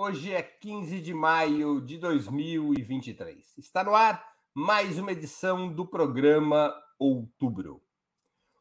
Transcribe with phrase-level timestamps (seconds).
[0.00, 3.58] Hoje é 15 de maio de 2023.
[3.58, 4.24] Está no ar
[4.54, 7.82] mais uma edição do programa Outubro.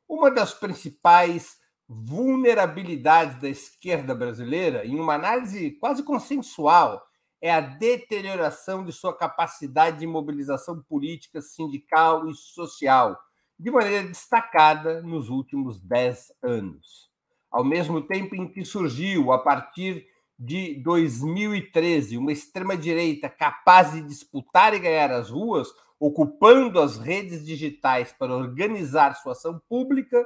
[0.10, 7.06] Uma das principais vulnerabilidades da esquerda brasileira, em uma análise quase consensual,
[7.40, 13.16] é a deterioração de sua capacidade de mobilização política, sindical e social,
[13.60, 17.12] de maneira destacada nos últimos dez anos.
[17.52, 24.74] Ao mesmo tempo em que surgiu, a partir de 2013, uma extrema-direita capaz de disputar
[24.74, 25.68] e ganhar as ruas,
[26.00, 30.24] ocupando as redes digitais para organizar sua ação pública,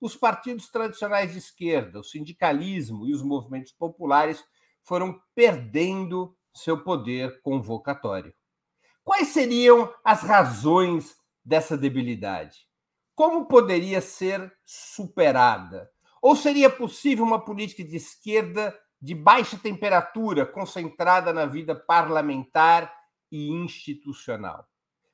[0.00, 4.44] os partidos tradicionais de esquerda, o sindicalismo e os movimentos populares
[4.82, 8.34] foram perdendo seu poder convocatório.
[9.02, 12.68] Quais seriam as razões dessa debilidade?
[13.14, 15.90] Como poderia ser superada?
[16.20, 22.90] Ou seria possível uma política de esquerda de baixa temperatura concentrada na vida parlamentar
[23.30, 24.66] e institucional.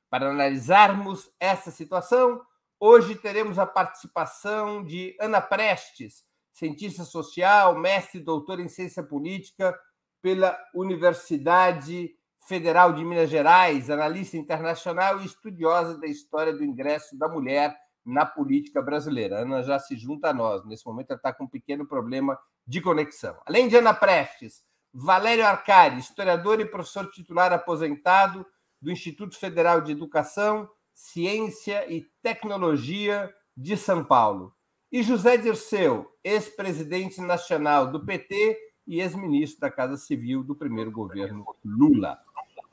[0.09, 2.41] Para analisarmos essa situação,
[2.79, 9.77] hoje teremos a participação de Ana Prestes, cientista social, mestre e doutora em ciência política
[10.21, 12.15] pela Universidade
[12.47, 18.25] Federal de Minas Gerais, analista internacional e estudiosa da história do ingresso da mulher na
[18.25, 19.39] política brasileira.
[19.39, 20.65] A Ana já se junta a nós.
[20.65, 23.37] Nesse momento, ela está com um pequeno problema de conexão.
[23.45, 28.45] Além de Ana Prestes, Valério Arcari, historiador e professor titular aposentado
[28.81, 34.53] do Instituto Federal de Educação, Ciência e Tecnologia de São Paulo.
[34.91, 41.45] E José Dirceu, ex-presidente nacional do PT e ex-ministro da Casa Civil do primeiro governo
[41.63, 42.19] Lula.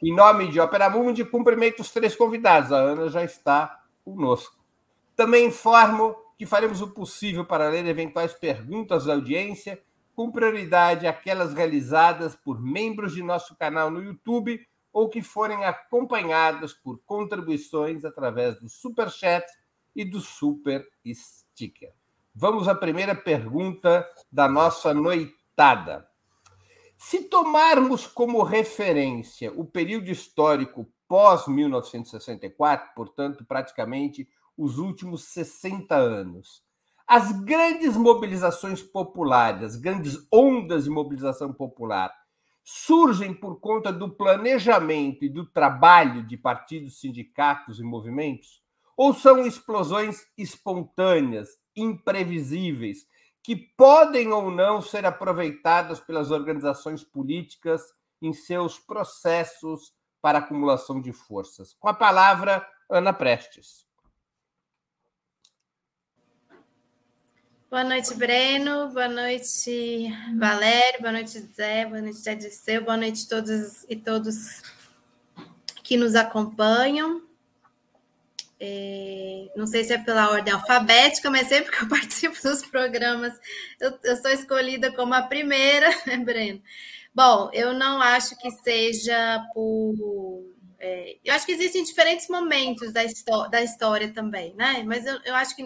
[0.03, 2.72] Em nome de Opera Mundi, cumprimento os três convidados.
[2.72, 4.56] A Ana já está conosco.
[5.15, 9.82] Também informo que faremos o possível para ler eventuais perguntas da audiência,
[10.15, 16.72] com prioridade aquelas realizadas por membros de nosso canal no YouTube ou que forem acompanhadas
[16.72, 19.44] por contribuições através do Super Chat
[19.94, 21.93] e do Super Sticker.
[22.34, 26.09] Vamos à primeira pergunta da nossa noitada.
[26.97, 34.28] Se tomarmos como referência o período histórico pós-1964, portanto, praticamente
[34.59, 36.63] os últimos 60 anos.
[37.07, 42.13] As grandes mobilizações populares, as grandes ondas de mobilização popular,
[42.63, 48.61] surgem por conta do planejamento e do trabalho de partidos, sindicatos e movimentos?
[48.95, 53.07] Ou são explosões espontâneas, imprevisíveis,
[53.43, 57.81] que podem ou não ser aproveitadas pelas organizações políticas
[58.21, 61.75] em seus processos para acumulação de forças?
[61.81, 63.88] Com a palavra, Ana Prestes.
[67.71, 68.89] Boa noite, Breno.
[68.89, 71.03] Boa noite, Valério.
[71.03, 71.84] Boa noite, Zé.
[71.84, 72.81] Boa noite, Zé.
[72.81, 74.62] Boa noite a todos e todos
[75.83, 77.23] que nos acompanham.
[78.59, 83.39] É, não sei se é pela ordem alfabética, mas sempre que eu participo dos programas,
[83.78, 86.62] eu, eu sou escolhida como a primeira, né, Breno?
[87.15, 90.43] Bom, eu não acho que seja por.
[90.78, 93.03] É, eu acho que existem diferentes momentos da,
[93.49, 94.83] da história também, né?
[94.87, 95.62] Mas eu, eu acho que,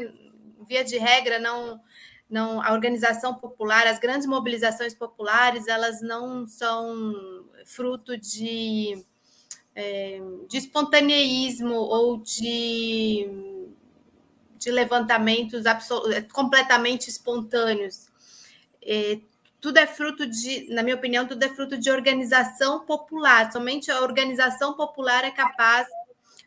[0.73, 1.81] via de regra, não
[2.29, 7.15] não a organização popular, as grandes mobilizações populares, elas não são
[7.67, 9.05] fruto de,
[9.75, 10.19] é,
[10.49, 13.29] de espontaneísmo ou de,
[14.59, 15.63] de levantamentos
[16.33, 18.09] completamente espontâneos.
[18.83, 19.21] É,
[19.61, 23.53] tudo é fruto de, na minha opinião, tudo é fruto de organização popular.
[23.53, 25.87] Somente a organização popular é capaz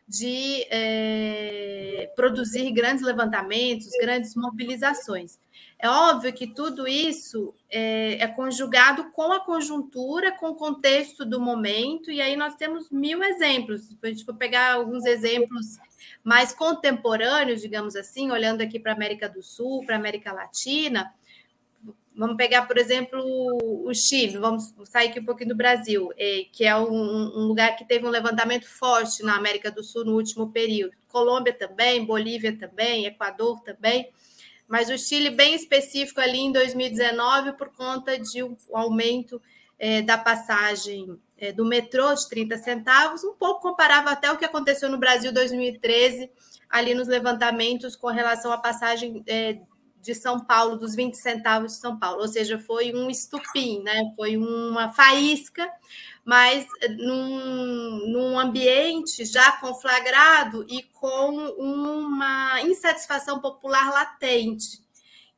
[0.08, 5.38] de é, produzir grandes levantamentos, grandes mobilizações.
[5.78, 11.38] É óbvio que tudo isso é, é, conjugado com a conjuntura, com o contexto do
[11.40, 13.82] momento, e aí nós temos mil exemplos.
[13.82, 15.76] Se a gente for pegar alguns exemplos
[16.24, 21.12] mais contemporâneos, digamos assim, olhando aqui para a América do Sul, para a América Latina,
[22.16, 23.20] vamos pegar, por exemplo,
[23.84, 27.84] o Chile, vamos sair aqui um pouquinho do Brasil, é, que é um, lugar que
[27.84, 30.94] teve um levantamento forte na América do Sul no último período.
[31.08, 34.10] Colômbia também, Bolívia também, Equador também
[34.68, 39.40] mas o Chile bem específico ali em 2019 por conta de um aumento
[39.78, 44.44] é, da passagem é, do metrô de 30 centavos, um pouco comparável até o que
[44.44, 46.30] aconteceu no Brasil 2013,
[46.68, 49.22] ali nos levantamentos com relação à passagem
[50.06, 54.12] de São Paulo, dos 20 centavos de São Paulo, ou seja, foi um estupim, né?
[54.16, 55.70] foi uma faísca
[56.26, 56.66] mas
[56.98, 64.84] num, num ambiente já conflagrado e com uma insatisfação popular latente.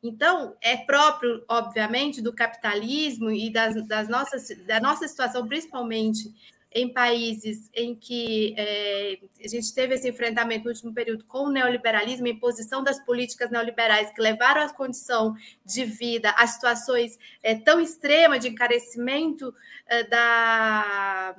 [0.02, 6.32] Então, é próprio, obviamente, do capitalismo e das, das nossas, da nossa situação, principalmente
[6.72, 11.50] em países em que é, a gente teve esse enfrentamento no último período com o
[11.50, 15.34] neoliberalismo, a imposição das políticas neoliberais que levaram a condição
[15.64, 19.54] de vida a situações é, tão extremas de encarecimento
[19.86, 21.36] é, da,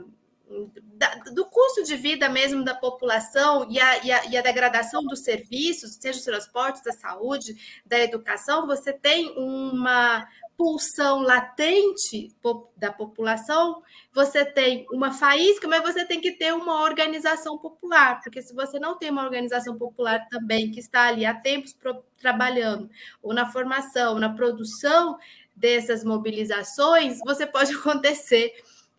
[0.95, 5.03] da, do custo de vida mesmo da população e a, e, a, e a, degradação
[5.03, 7.55] dos serviços, seja os transportes, da saúde,
[7.85, 10.27] da educação, você tem uma
[10.59, 12.35] pulsão latente
[12.75, 13.81] da população,
[14.13, 18.77] você tem uma faísca, mas você tem que ter uma organização popular, porque se você
[18.77, 21.73] não tem uma organização popular também que está ali há tempos
[22.17, 22.89] trabalhando,
[23.23, 25.17] ou na formação, na produção
[25.56, 28.53] dessas mobilizações, você pode acontecer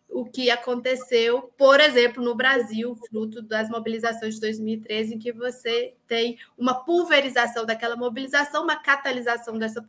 [0.09, 5.93] o que aconteceu, por exemplo, no Brasil, fruto das mobilizações de 2013, em que você
[6.07, 9.79] tem uma pulverização daquela mobilização, uma catalisação dessa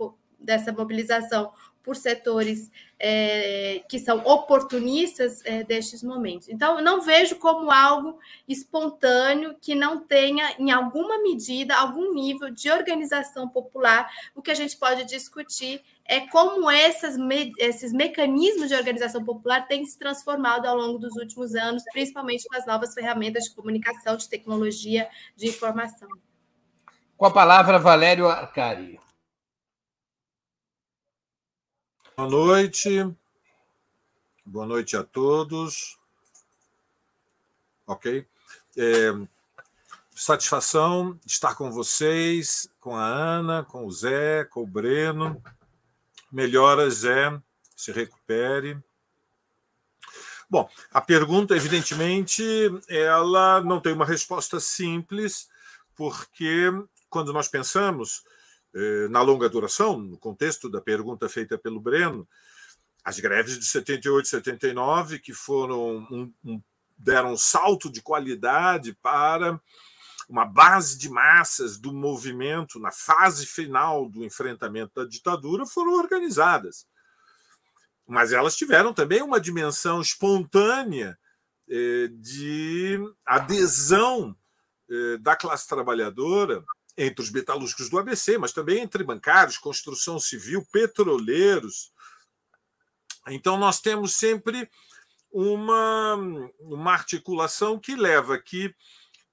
[0.44, 1.52] dessa mobilização
[1.82, 6.48] por setores é, que são oportunistas é, destes momentos.
[6.48, 8.18] Então, eu não vejo como algo
[8.48, 14.08] espontâneo que não tenha, em alguma medida, algum nível de organização popular.
[14.34, 17.16] O que a gente pode discutir é como essas,
[17.58, 22.56] esses mecanismos de organização popular têm se transformado ao longo dos últimos anos, principalmente com
[22.56, 26.08] as novas ferramentas de comunicação, de tecnologia, de informação.
[27.16, 28.98] Com a palavra, Valério Arcari.
[32.14, 33.17] Boa noite.
[34.44, 35.99] Boa noite a todos.
[37.87, 38.26] Ok?
[38.76, 39.12] É,
[40.14, 45.43] satisfação estar com vocês, com a Ana, com o Zé, com o Breno.
[46.31, 47.41] Melhoras, Zé.
[47.75, 48.79] Se recupere.
[50.50, 52.44] Bom, a pergunta, evidentemente,
[52.91, 55.49] ela não tem uma resposta simples,
[55.97, 56.70] porque
[57.09, 58.23] quando nós pensamos
[59.10, 62.26] na longa duração, no contexto da pergunta feita pelo Breno,
[63.04, 66.62] as greves de 78 e 79, que foram um, um,
[66.96, 69.60] deram um salto de qualidade para
[70.28, 76.86] uma base de massas do movimento na fase final do enfrentamento da ditadura, foram organizadas.
[78.06, 81.18] Mas elas tiveram também uma dimensão espontânea
[81.68, 84.36] eh, de adesão
[84.90, 86.64] eh, da classe trabalhadora
[86.96, 91.92] entre os metalúrgicos do ABC, mas também entre bancários, construção civil, petroleiros.
[93.28, 94.68] Então, nós temos sempre
[95.30, 96.16] uma,
[96.60, 98.74] uma articulação que leva que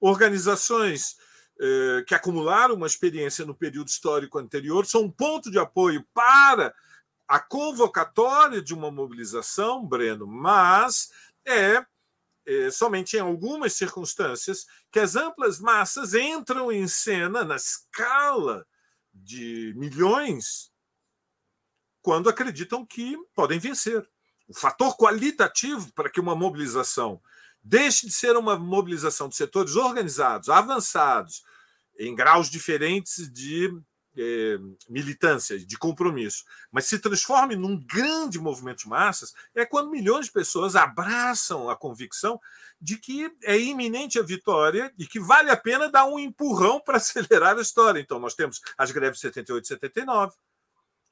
[0.00, 1.16] organizações
[1.60, 6.74] eh, que acumularam uma experiência no período histórico anterior são um ponto de apoio para
[7.28, 11.10] a convocatória de uma mobilização, Breno, mas
[11.44, 11.84] é
[12.50, 18.66] é, somente em algumas circunstâncias que as amplas massas entram em cena na escala
[19.12, 20.72] de milhões
[22.02, 24.08] quando acreditam que podem vencer.
[24.48, 27.22] O fator qualitativo para que uma mobilização
[27.62, 31.44] deixe de ser uma mobilização de setores organizados, avançados,
[31.98, 33.70] em graus diferentes de
[34.20, 34.58] é,
[34.88, 40.32] militância, de compromisso, mas se transforme num grande movimento de massas, é quando milhões de
[40.32, 42.38] pessoas abraçam a convicção
[42.78, 46.96] de que é iminente a vitória e que vale a pena dar um empurrão para
[46.98, 48.00] acelerar a história.
[48.00, 50.34] Então, nós temos as greves de 78 e 79,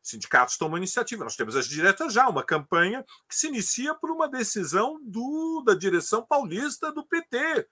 [0.03, 1.25] sindicatos tomam iniciativa.
[1.25, 5.75] Nós temos as diretas já, uma campanha que se inicia por uma decisão do, da
[5.75, 7.67] direção paulista do PT,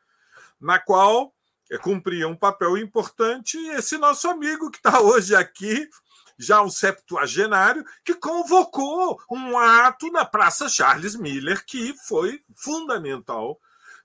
[0.61, 1.35] na qual
[1.83, 5.89] cumpria um papel importante esse nosso amigo que está hoje aqui,
[6.39, 13.59] já um septuagenário, que convocou um ato na Praça Charles Miller que foi fundamental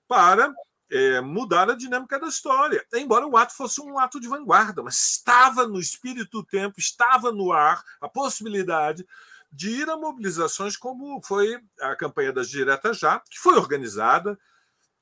[0.07, 0.53] para
[0.89, 2.85] é, mudar a dinâmica da história.
[2.93, 7.31] Embora o ato fosse um ato de vanguarda, mas estava no espírito do tempo, estava
[7.31, 9.05] no ar a possibilidade
[9.51, 14.39] de ir a mobilizações como foi a campanha das Diretas Já, que foi organizada,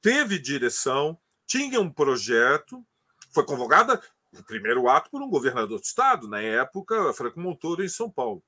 [0.01, 1.17] teve direção,
[1.49, 2.85] tinha um projeto,
[3.33, 3.99] foi convocada
[4.31, 8.43] o primeiro ato por um governador do estado, na época, Franco Montoro, em São Paulo.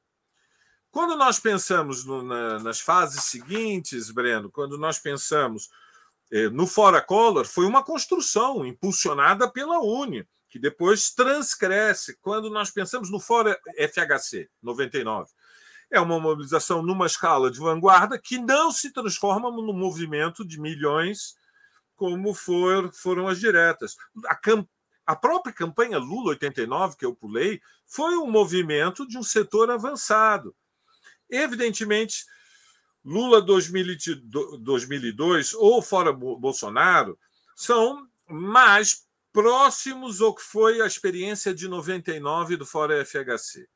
[0.91, 5.71] Quando nós pensamos no, na, nas fases seguintes, Breno, quando nós pensamos
[6.31, 12.69] eh, no Fora Collor, foi uma construção impulsionada pela Uni, que depois transcresce quando nós
[12.69, 15.31] pensamos no Fora FHC, 99.
[15.89, 21.40] É uma mobilização numa escala de vanguarda que não se transforma num movimento de milhões
[22.01, 23.95] como for, foram as diretas.
[24.25, 24.39] A,
[25.05, 30.55] a própria campanha Lula 89, que eu pulei, foi um movimento de um setor avançado.
[31.29, 32.25] Evidentemente,
[33.05, 37.19] Lula 2002 ou fora Bolsonaro
[37.55, 43.69] são mais próximos ao que foi a experiência de 99 do Fora FHC.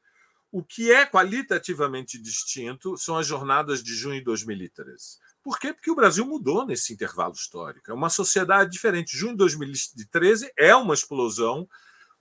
[0.56, 5.18] O que é qualitativamente distinto são as jornadas de junho de 2013.
[5.44, 5.74] Por quê?
[5.74, 7.92] Porque o Brasil mudou nesse intervalo histórico.
[7.92, 9.18] É uma sociedade diferente.
[9.18, 11.68] Junho de 2013 é uma explosão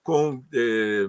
[0.02, 1.06] com eh,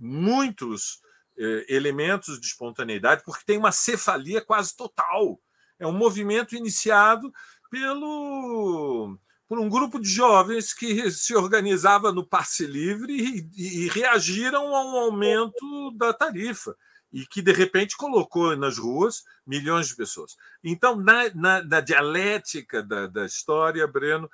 [0.00, 1.02] muitos
[1.36, 5.38] eh, elementos de espontaneidade, porque tem uma cefalia quase total.
[5.78, 7.30] É um movimento iniciado
[7.70, 14.76] pelo por um grupo de jovens que se organizava no passe livre e, e reagiram
[14.76, 16.76] a um aumento da tarifa
[17.10, 20.36] e que, de repente, colocou nas ruas milhões de pessoas.
[20.62, 24.30] Então, na, na, na dialética da, da história, Breno,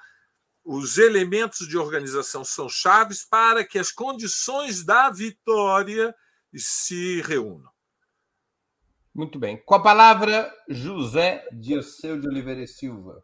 [0.65, 6.13] os elementos de organização são chaves para que as condições da vitória
[6.53, 7.71] se reúnam.
[9.15, 9.63] Muito bem.
[9.65, 13.23] Com a palavra, José Dirceu de Oliveira e Silva.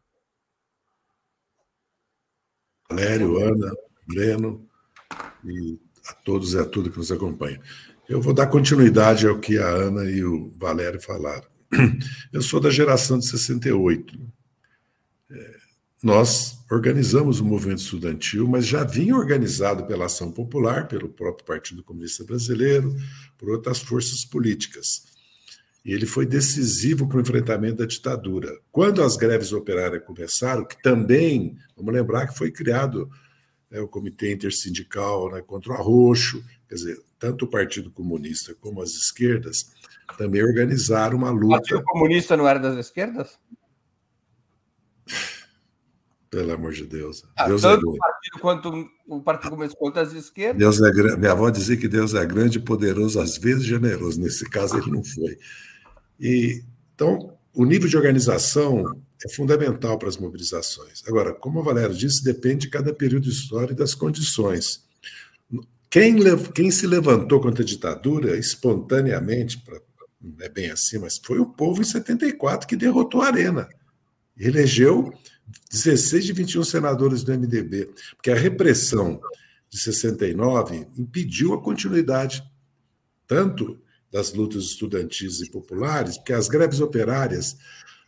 [2.90, 3.72] Valério, Ana,
[4.06, 4.66] Breno
[5.44, 7.60] e a todos e a tudo que nos acompanha.
[8.08, 11.46] Eu vou dar continuidade ao que a Ana e o Valério falaram.
[12.32, 14.18] Eu sou da geração de 68.
[15.30, 15.56] É,
[16.02, 21.84] nós organizamos o movimento estudantil, mas já vinha organizado pela Ação Popular, pelo próprio Partido
[21.84, 22.96] Comunista Brasileiro,
[23.38, 25.04] por outras forças políticas.
[25.84, 28.58] E ele foi decisivo para o enfrentamento da ditadura.
[28.70, 33.10] Quando as greves operárias começaram, que também, vamos lembrar que foi criado
[33.70, 38.82] né, o Comitê Intersindical né, contra o Arroxo, quer dizer, tanto o Partido Comunista como
[38.82, 39.72] as esquerdas
[40.18, 41.46] também organizaram uma luta.
[41.46, 43.38] O Partido Comunista não era das esquerdas?
[46.30, 47.24] Pelo amor de Deus.
[47.36, 50.58] Ah, Deus tanto é o partido quanto o Partido Comunista quanto as esquerdas.
[50.58, 54.20] Deus é, minha avó dizia que Deus é grande, poderoso, às vezes generoso.
[54.20, 55.36] Nesse caso, ele não foi.
[56.20, 56.62] E,
[56.94, 61.02] então, o nível de organização é fundamental para as mobilizações.
[61.06, 64.84] Agora, como o Valério disse, depende de cada período histórico e das condições.
[65.88, 66.16] Quem,
[66.54, 69.62] quem se levantou contra a ditadura espontaneamente,
[70.20, 73.68] não é bem assim, mas foi o povo em 74 que derrotou a Arena.
[74.38, 75.12] Elegeu
[75.70, 79.20] 16 de 21 senadores do MDB, porque a repressão
[79.68, 82.42] de 69 impediu a continuidade
[83.26, 83.80] tanto
[84.10, 87.56] das lutas estudantis e populares, porque as greves operárias,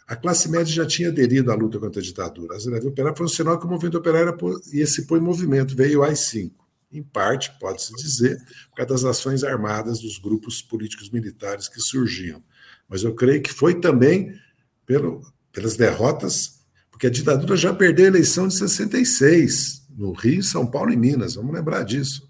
[0.06, 2.56] a classe média já tinha aderido à luta contra a ditadura.
[2.56, 4.36] As greves operárias foi um sinal que o movimento operário
[4.72, 6.52] ia se pôr em movimento, veio o AI-5.
[6.90, 8.36] Em parte, pode-se dizer,
[8.68, 12.42] por causa das ações armadas dos grupos políticos militares que surgiam.
[12.88, 14.38] Mas eu creio que foi também
[14.84, 20.66] pelo, pelas derrotas, porque a ditadura já perdeu a eleição de 66, no Rio, São
[20.66, 22.28] Paulo e Minas, vamos lembrar disso.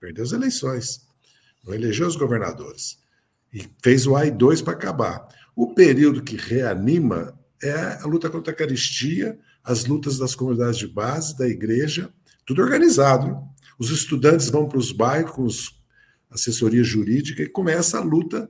[0.00, 1.05] Perdeu as eleições
[1.66, 2.98] não elegeu os governadores.
[3.52, 5.26] E fez o AI-2 para acabar.
[5.54, 10.86] O período que reanima é a luta contra a caristia, as lutas das comunidades de
[10.86, 12.10] base, da igreja,
[12.44, 13.36] tudo organizado.
[13.78, 15.74] Os estudantes vão para os bairros,
[16.30, 18.48] assessoria jurídica, e começa a luta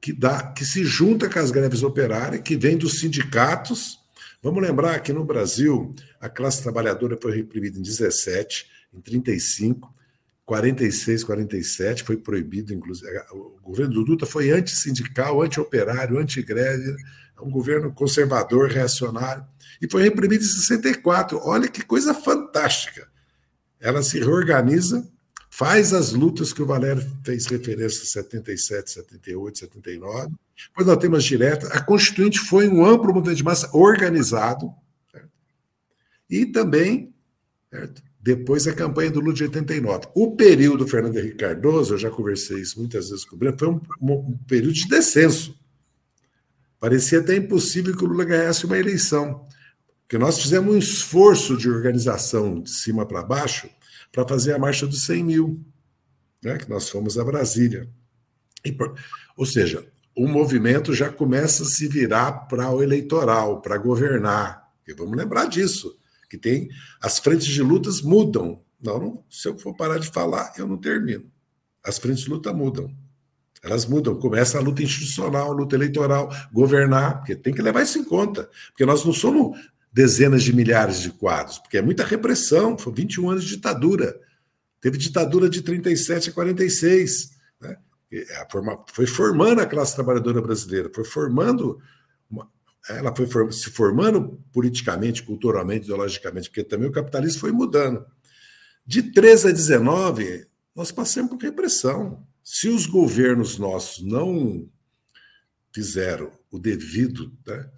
[0.00, 3.98] que dá, que se junta com as greves operárias, que vem dos sindicatos.
[4.42, 9.92] Vamos lembrar que no Brasil a classe trabalhadora foi reprimida em 17, em 35,
[10.44, 13.08] 46, 47, foi proibido, inclusive.
[13.30, 16.94] O governo do Dutra foi antissindical, anti-operário, anti-greve,
[17.38, 19.44] é um governo conservador, reacionário,
[19.80, 21.38] e foi reprimido em 64.
[21.42, 23.08] Olha que coisa fantástica.
[23.80, 25.08] Ela se reorganiza,
[25.50, 30.30] faz as lutas que o Valério fez referência 77, 78, 79.
[30.68, 31.68] Depois nós temos direta.
[31.68, 34.72] A Constituinte foi um amplo movimento de massa organizado.
[35.10, 35.30] Certo?
[36.30, 37.12] E também
[37.72, 38.02] certo?
[38.22, 40.06] Depois a campanha do Lula de 89.
[40.14, 43.68] O período Fernando Henrique Cardoso, eu já conversei isso muitas vezes com o Breno, foi
[43.68, 45.58] um, um, período de descenso.
[46.78, 49.44] Parecia até impossível que o Lula ganhasse uma eleição,
[50.02, 53.68] porque nós fizemos um esforço de organização de cima para baixo
[54.12, 55.64] para fazer a marcha dos 100 mil,
[56.44, 57.88] né, que nós fomos a Brasília.
[58.64, 58.76] E,
[59.36, 64.70] ou seja, o movimento já começa a se virar para o eleitoral, para governar.
[64.86, 65.96] E vamos lembrar disso
[66.32, 68.62] que tem as frentes de lutas mudam.
[68.82, 71.30] Não, não, se eu for parar de falar, eu não termino.
[71.84, 72.90] As frentes de luta mudam.
[73.62, 74.18] Elas mudam.
[74.18, 78.48] Começa a luta institucional, a luta eleitoral, governar, porque tem que levar isso em conta.
[78.68, 79.60] Porque nós não somos
[79.92, 84.18] dezenas de milhares de quadros, porque é muita repressão, foram 21 anos de ditadura.
[84.80, 87.30] Teve ditadura de 37 a 46.
[87.60, 87.76] Né?
[88.94, 91.78] Foi formando a classe trabalhadora brasileira, foi formando
[92.88, 98.04] ela foi se formando politicamente, culturalmente, ideologicamente, porque também o capitalismo foi mudando.
[98.84, 102.26] De 13 a 19, nós passamos por repressão.
[102.42, 104.68] Se os governos nossos não
[105.72, 107.70] fizeram o devido né,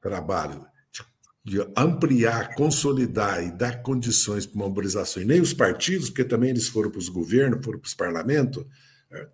[0.00, 0.64] trabalho
[1.44, 6.50] de, ampliar, consolidar e dar condições para uma mobilização, e nem os partidos, porque também
[6.50, 8.64] eles foram para os governos, foram para os parlamentos,
[9.10, 9.26] né,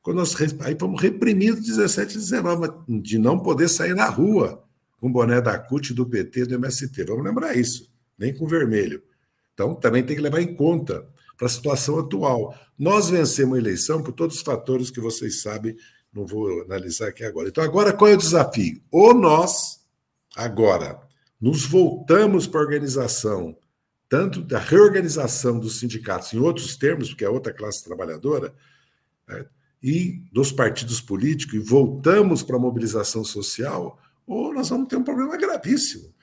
[0.00, 4.65] Quando nós aí fomos reprimidos 17 e 19, de não poder sair na rua
[5.06, 7.04] com boné da CUT, do PT, do MST.
[7.04, 9.00] Vamos lembrar isso, nem com vermelho.
[9.54, 12.54] Então, também tem que levar em conta para a situação atual.
[12.76, 15.76] Nós vencemos a eleição por todos os fatores que vocês sabem,
[16.12, 17.48] não vou analisar aqui agora.
[17.48, 18.82] Então, agora qual é o desafio?
[18.90, 19.80] Ou nós,
[20.34, 21.00] agora,
[21.40, 23.56] nos voltamos para a organização,
[24.08, 28.52] tanto da reorganização dos sindicatos, em outros termos, porque é outra classe trabalhadora,
[29.28, 29.46] né,
[29.80, 35.04] e dos partidos políticos, e voltamos para a mobilização social, ou nós vamos ter um
[35.04, 36.14] problema gravíssimo.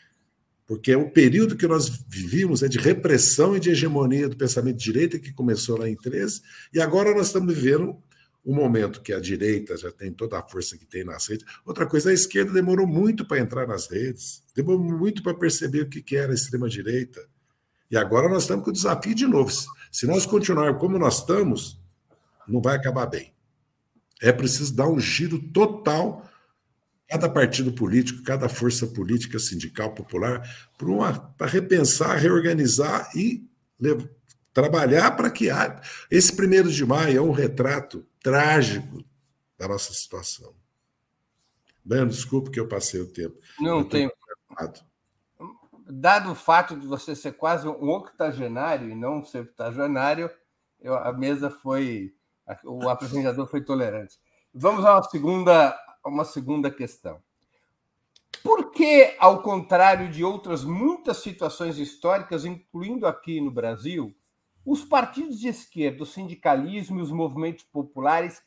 [0.66, 4.84] Porque o período que nós vivimos é de repressão e de hegemonia do pensamento de
[4.84, 6.42] direita, que começou lá em 13,
[6.74, 7.98] e agora nós estamos vivendo
[8.46, 11.46] um momento que a direita já tem toda a força que tem nas redes.
[11.66, 15.90] Outra coisa, a esquerda demorou muito para entrar nas redes, demorou muito para perceber o
[15.90, 17.26] que era a extrema-direita.
[17.90, 19.52] E agora nós estamos com o desafio de novo.
[19.92, 21.80] Se nós continuarmos como nós estamos,
[22.48, 23.34] não vai acabar bem.
[24.22, 26.30] É preciso dar um giro total
[27.14, 30.42] cada partido político, cada força política, sindical, popular,
[31.38, 33.48] para repensar, reorganizar e
[33.80, 34.10] levar,
[34.52, 35.80] trabalhar para que haja.
[36.10, 39.06] Esse primeiro de maio é um retrato trágico
[39.60, 40.56] da nossa situação.
[41.86, 43.36] Breno, desculpe que eu passei o tempo.
[43.60, 44.12] Não tem.
[45.86, 50.32] Dado o fato de você ser quase um octogenário e não um septagenário,
[50.82, 52.12] eu, a mesa foi.
[52.64, 54.20] O apresentador foi tolerante.
[54.52, 55.78] Vamos a uma segunda,
[56.10, 57.22] uma segunda questão.
[58.44, 64.14] Por que, ao contrário de outras muitas situações históricas, incluindo aqui no Brasil,
[64.66, 68.42] os partidos de esquerda, o sindicalismo e os movimentos populares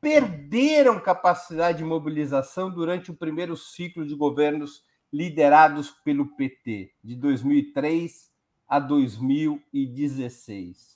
[0.00, 8.30] perderam capacidade de mobilização durante o primeiro ciclo de governos liderados pelo PT, de 2003
[8.68, 10.95] a 2016.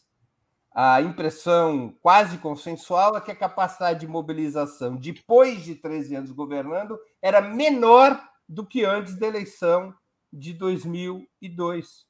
[0.72, 6.98] A impressão quase consensual é que a capacidade de mobilização depois de 13 anos governando
[7.20, 9.94] era menor do que antes da eleição
[10.32, 12.06] de 2002.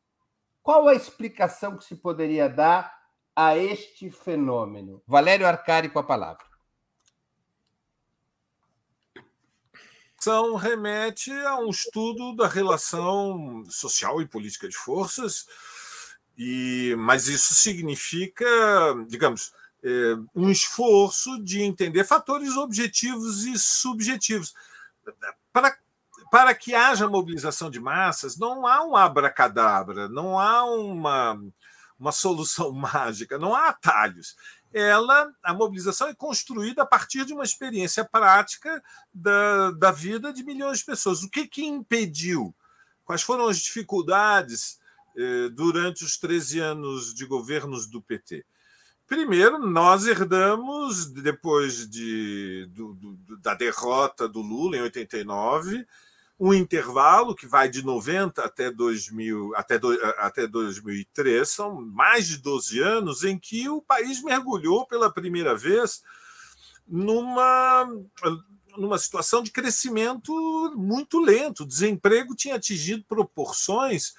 [0.62, 2.94] Qual a explicação que se poderia dar
[3.34, 5.02] a este fenômeno?
[5.06, 6.44] Valério Arcari com a palavra.
[10.18, 15.46] São remete a um estudo da relação social e política de forças,
[16.42, 18.46] e, mas isso significa,
[19.06, 19.52] digamos,
[19.84, 24.54] é, um esforço de entender fatores objetivos e subjetivos.
[25.52, 25.76] Para
[26.30, 31.36] para que haja mobilização de massas, não há um abracadabra, não há uma,
[31.98, 34.36] uma solução mágica, não há atalhos.
[34.72, 38.80] Ela, a mobilização é construída a partir de uma experiência prática
[39.12, 41.24] da, da vida de milhões de pessoas.
[41.24, 42.54] O que, que impediu?
[43.04, 44.78] Quais foram as dificuldades
[45.54, 48.44] durante os 13 anos de governos do PT?
[49.06, 55.84] Primeiro, nós herdamos, depois de, do, do, da derrota do Lula em 89,
[56.38, 62.38] um intervalo que vai de 90 até 2000, até, do, até 2003, são mais de
[62.38, 66.02] 12 anos em que o país mergulhou pela primeira vez
[66.86, 67.86] numa
[68.76, 70.32] numa situação de crescimento
[70.76, 71.64] muito lento.
[71.64, 74.14] O desemprego tinha atingido proporções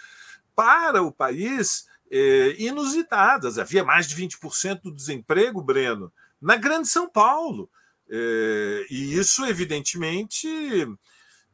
[0.56, 3.58] para o país eh, inusitadas.
[3.58, 6.12] Havia mais de 20% do desemprego, Breno,
[6.42, 7.70] na Grande São Paulo.
[8.10, 10.48] Eh, e isso, evidentemente,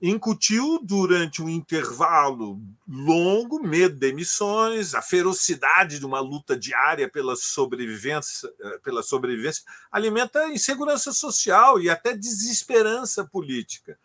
[0.02, 7.36] incutiu durante um intervalo longo medo de emissões, a ferocidade de uma luta diária pela
[7.36, 13.98] sobrevivência, eh, pela sobrevivência alimenta insegurança social e até desesperança política.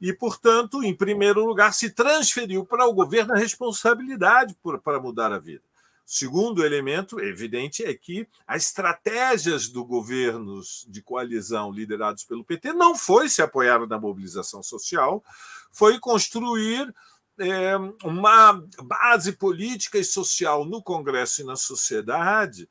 [0.00, 5.32] E, portanto, em primeiro lugar, se transferiu para o governo a responsabilidade por, para mudar
[5.32, 5.62] a vida.
[6.10, 12.96] Segundo elemento evidente é que as estratégias do governos de coalizão liderados pelo PT não
[12.96, 15.22] foi se apoiar na mobilização social,
[15.70, 16.94] foi construir
[17.38, 22.66] é, uma base política e social no Congresso e na sociedade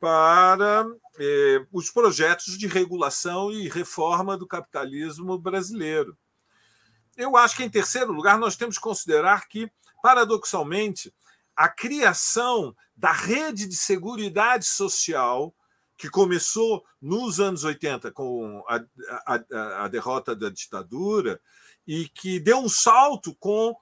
[0.00, 0.86] para
[1.18, 6.16] é, os projetos de regulação e reforma do capitalismo brasileiro.
[7.18, 9.68] Eu acho que, em terceiro lugar, nós temos que considerar que,
[10.00, 11.12] paradoxalmente,
[11.56, 15.52] a criação da rede de seguridade social
[15.96, 18.80] que começou nos anos 80 com a,
[19.26, 21.40] a, a, derrota da ditadura
[21.84, 23.74] e que deu um salto com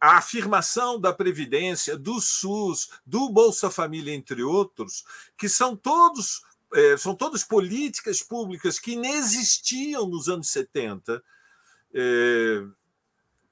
[0.00, 5.04] a afirmação da Previdência, do SUS, do Bolsa Família, entre outros,
[5.36, 11.22] que são todos é, são todas políticas públicas que inexistiam nos anos 70.
[11.92, 12.64] É,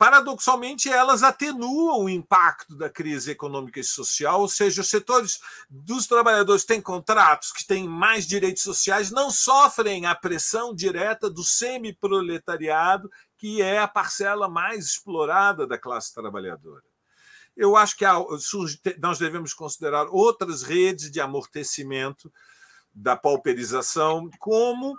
[0.03, 5.39] paradoxalmente, elas atenuam o impacto da crise econômica e social, ou seja, os setores
[5.71, 11.31] dos trabalhadores que têm contratos, que têm mais direitos sociais, não sofrem a pressão direta
[11.31, 16.83] do semi-proletariado, que é a parcela mais explorada da classe trabalhadora.
[17.57, 18.05] Eu acho que
[18.99, 22.29] nós devemos considerar outras redes de amortecimento
[22.93, 24.99] da pauperização, como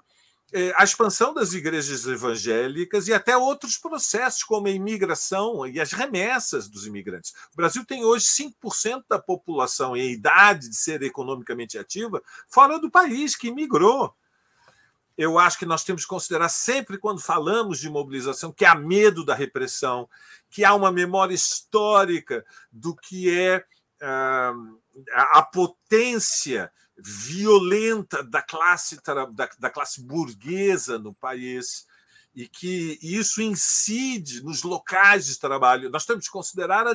[0.76, 6.68] a expansão das igrejas evangélicas e até outros processos, como a imigração e as remessas
[6.68, 7.34] dos imigrantes.
[7.54, 12.92] O Brasil tem hoje 5% da população em idade de ser economicamente ativa fora do
[12.92, 14.14] país, que imigrou.
[15.18, 19.26] Eu acho que nós temos que considerar sempre, quando falamos de mobilização, que há medo
[19.26, 20.08] da repressão,
[20.50, 23.64] que há uma memória histórica do que é
[24.02, 24.54] ah,
[25.32, 31.86] a potência violenta da classe, da, da classe burguesa no país
[32.36, 35.90] e que isso incide nos locais de trabalho.
[35.90, 36.86] Nós temos que considerar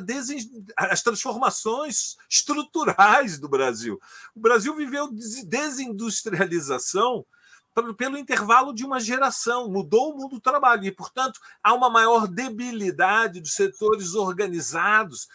[0.76, 4.00] as transformações estruturais do Brasil.
[4.34, 7.24] O Brasil viveu desindustrialização
[7.96, 12.26] pelo intervalo de uma geração, mudou o mundo do trabalho e, portanto, há uma maior
[12.26, 15.28] debilidade dos setores organizados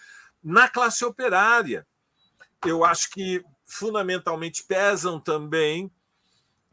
[0.43, 1.87] na classe operária.
[2.65, 3.41] Eu acho que
[3.73, 5.91] fundamentalmente pesam também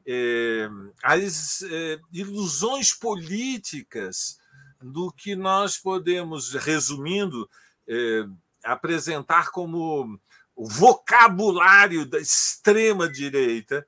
[0.07, 0.69] é,
[1.03, 4.39] as é, ilusões políticas
[4.81, 7.49] do que nós podemos, resumindo,
[7.87, 8.25] é,
[8.65, 10.19] apresentar como
[10.57, 13.87] o vocabulário da extrema-direita,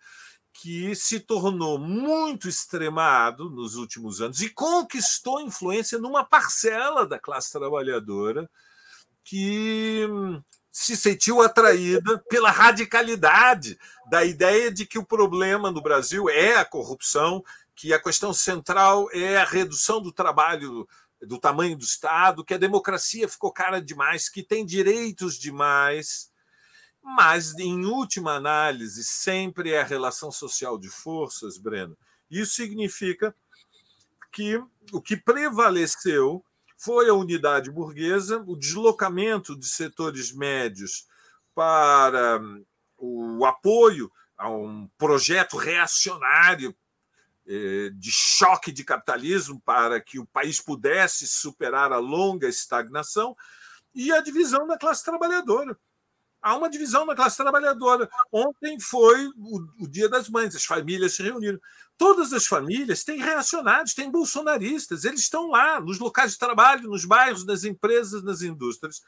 [0.52, 7.50] que se tornou muito extremado nos últimos anos e conquistou influência numa parcela da classe
[7.50, 8.48] trabalhadora
[9.24, 10.06] que
[10.72, 16.64] se sentiu atraída pela radicalidade da ideia de que o problema no Brasil é a
[16.64, 20.88] corrupção, que a questão central é a redução do trabalho,
[21.20, 26.32] do tamanho do Estado, que a democracia ficou cara demais, que tem direitos demais.
[27.02, 31.98] Mas, em última análise, sempre é a relação social de forças, Breno.
[32.30, 33.34] Isso significa
[34.32, 34.56] que
[34.90, 36.42] o que prevaleceu
[36.82, 41.06] foi a unidade burguesa, o deslocamento de setores médios
[41.54, 42.64] para hum,
[42.98, 46.74] o apoio a um projeto reacionário
[47.46, 53.36] eh, de choque de capitalismo para que o país pudesse superar a longa estagnação
[53.94, 55.78] e a divisão da classe trabalhadora.
[56.42, 58.10] Há uma divisão da classe trabalhadora.
[58.32, 59.28] Ontem foi
[59.78, 61.60] o, Dia das Mães, as famílias se reuniram.
[61.96, 67.04] Todas as famílias têm reacionários, têm bolsonaristas, eles estão lá, nos locais de trabalho, nos
[67.04, 69.02] bairros, nas empresas, nas indústrias.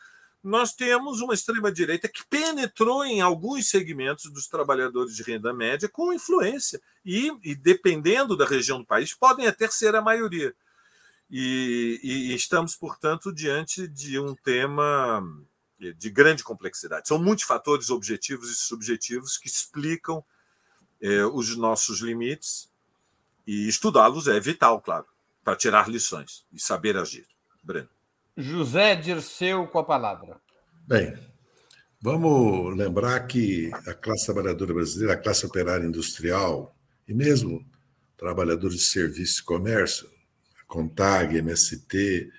[0.45, 6.13] Nós temos uma extrema-direita que penetrou em alguns segmentos dos trabalhadores de renda média com
[6.13, 10.55] influência, e, e dependendo da região do país, podem até ser a maioria.
[11.29, 15.21] E, e estamos, portanto, diante de um tema
[15.79, 17.09] de grande complexidade.
[17.09, 20.25] São muitos fatores objetivos e subjetivos que explicam
[21.01, 22.71] eh, os nossos limites
[23.47, 25.07] e estudá-los é vital, claro,
[25.43, 27.27] para tirar lições e saber agir.
[27.63, 27.89] Breno.
[28.37, 30.41] José Dirceu com a palavra.
[30.87, 31.17] Bem,
[32.01, 37.65] vamos lembrar que a classe trabalhadora brasileira, a classe operária industrial e mesmo
[38.17, 40.09] trabalhadores de serviço e comércio,
[40.61, 42.33] a CONTAG, MST,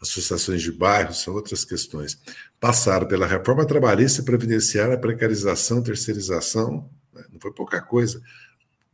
[0.00, 2.20] associações de bairros, são outras questões,
[2.62, 7.24] passaram pela reforma trabalhista previdenciária, precarização, terceirização, né?
[7.32, 8.22] não foi pouca coisa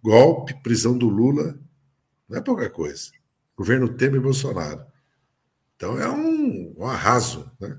[0.03, 1.59] golpe, prisão do Lula,
[2.27, 3.11] não é pouca coisa.
[3.55, 4.87] Governo Temer e Bolsonaro.
[5.77, 7.51] Então é um, um arraso.
[7.61, 7.79] Né?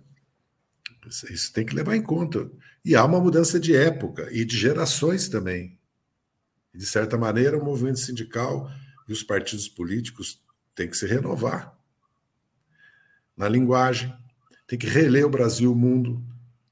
[1.32, 2.48] Isso tem que levar em conta.
[2.86, 5.80] E há uma mudança de época e de gerações também.
[6.72, 8.70] De certa maneira, o movimento sindical
[9.08, 10.40] e os partidos políticos
[10.76, 11.76] têm que se renovar
[13.36, 14.14] na linguagem,
[14.70, 16.24] tem que reler o Brasil, o mundo,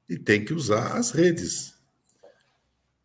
[0.07, 1.73] e tem que usar as redes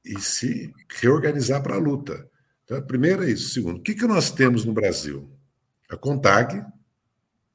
[0.04, 2.28] e se reorganizar para a luta.
[2.62, 3.54] Então, primeiro é isso.
[3.54, 5.32] Segundo, o que, que nós temos no Brasil?
[5.88, 6.62] A CONTAG,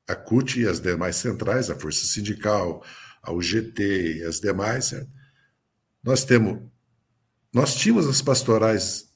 [0.07, 2.83] a CUT e as demais centrais, a Força Sindical,
[3.21, 4.95] a UGT e as demais.
[6.03, 6.59] Nós temos,
[7.53, 9.13] nós tínhamos as pastorais.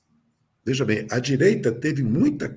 [0.64, 2.56] Veja bem, a direita teve muita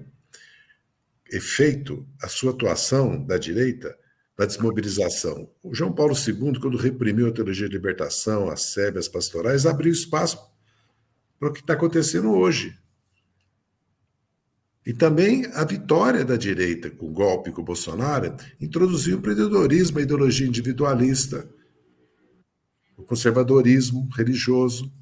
[1.32, 3.96] efeito a sua atuação da direita
[4.36, 5.48] da desmobilização.
[5.62, 9.92] O João Paulo II, quando reprimiu a teologia de libertação, a SEB, as pastorais, abriu
[9.92, 10.38] espaço
[11.38, 12.76] para o que está acontecendo hoje.
[14.84, 19.98] E também a vitória da direita com o golpe com o Bolsonaro introduziu o empreendedorismo,
[19.98, 21.48] a ideologia individualista,
[22.96, 24.92] o conservadorismo religioso,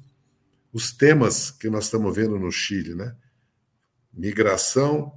[0.71, 3.15] os temas que nós estamos vendo no Chile, né?
[4.11, 5.11] Migração,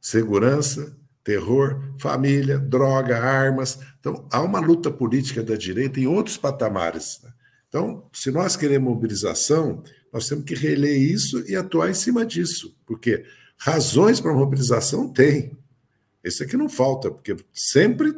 [0.00, 3.78] segurança, terror, família, droga, armas.
[4.00, 7.20] Então, há uma luta política da direita em outros patamares.
[7.22, 7.32] Né?
[7.68, 9.82] Então, se nós queremos mobilização,
[10.12, 13.24] nós temos que reler isso e atuar em cima disso, porque
[13.56, 15.56] razões para mobilização tem.
[16.22, 18.12] Esse aqui não falta, porque sempre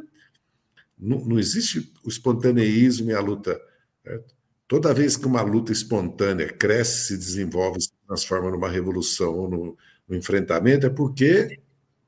[0.98, 3.60] não, não existe o espontaneísmo e a luta.
[4.02, 4.34] Certo?
[4.66, 9.78] Toda vez que uma luta espontânea cresce, se desenvolve, se transforma numa revolução ou no,
[10.08, 11.60] no enfrentamento, é porque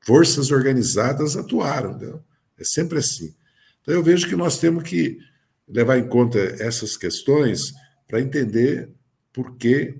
[0.07, 1.91] forças organizadas atuaram.
[1.91, 2.23] Entendeu?
[2.57, 3.35] É sempre assim.
[3.81, 5.19] Então eu vejo que nós temos que
[5.67, 7.73] levar em conta essas questões
[8.07, 8.89] para entender
[9.33, 9.97] por que,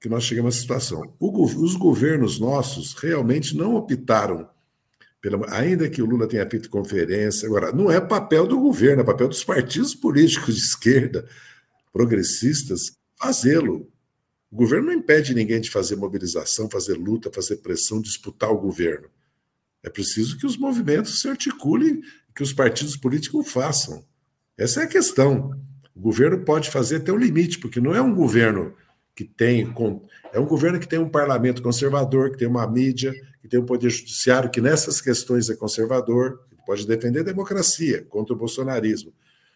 [0.00, 1.14] que nós chegamos à situação.
[1.20, 4.48] O, os governos nossos realmente não optaram,
[5.20, 9.04] pela, ainda que o Lula tenha feito conferência, agora, não é papel do governo, é
[9.04, 11.28] papel dos partidos políticos de esquerda,
[11.92, 13.88] progressistas, fazê-lo.
[14.50, 19.08] O governo não impede ninguém de fazer mobilização, fazer luta, fazer pressão, disputar o governo.
[19.82, 22.00] É preciso que os movimentos se articulem,
[22.34, 24.04] que os partidos políticos o façam.
[24.56, 25.50] Essa é a questão.
[25.94, 28.74] O governo pode fazer até um limite, porque não é um governo
[29.14, 29.72] que tem.
[30.32, 33.66] É um governo que tem um parlamento conservador, que tem uma mídia, que tem um
[33.66, 39.10] poder judiciário que nessas questões é conservador, pode defender a democracia contra o bolsonarismo.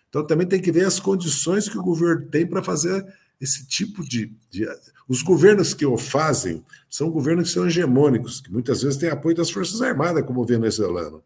[0.09, 3.05] Então também tem que ver as condições que o governo tem para fazer
[3.43, 4.69] esse tipo de, de,
[5.09, 9.35] Os governos que o fazem são governos que são hegemônicos, que muitas vezes têm apoio
[9.35, 11.25] das Forças Armadas, como o venezuelano.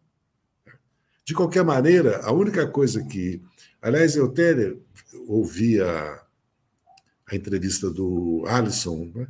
[1.27, 3.43] De qualquer maneira, a única coisa que.
[3.83, 4.75] Aliás, eu até
[5.29, 6.23] ouvi a,
[7.27, 9.29] a entrevista do Alisson né,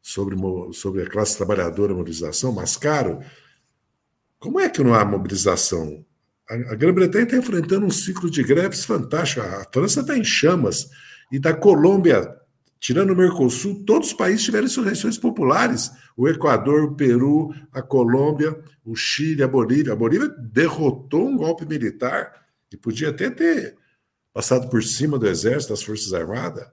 [0.00, 0.36] sobre,
[0.72, 3.20] sobre a classe trabalhadora, mobilização, Mascaro.
[4.38, 6.02] Como é que não há mobilização?
[6.48, 9.42] A, Grã-Bretanha está enfrentando um ciclo de greves fantástico.
[9.42, 10.88] A França está em chamas.
[11.30, 12.36] E da Colômbia,
[12.78, 15.90] tirando o Mercosul, todos os países tiveram insurreições populares.
[16.16, 19.92] O Equador, o Peru, a Colômbia, o Chile, a Bolívia.
[19.92, 23.76] A Bolívia derrotou um golpe militar e podia até ter
[24.32, 26.68] passado por cima do exército, das Forças Armadas,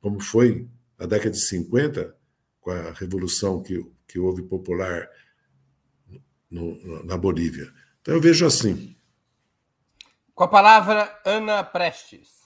[0.00, 2.14] como foi na década de 50,
[2.60, 5.08] com a revolução que, que houve popular
[6.50, 7.72] no, na Bolívia.
[8.00, 8.96] Então eu vejo assim.
[10.34, 12.39] Com a palavra, Ana Prestes.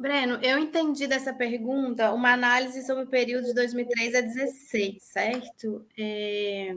[0.00, 5.86] Breno, eu entendi dessa pergunta uma análise sobre o período de 2003 a 2016, certo?
[5.98, 6.74] É,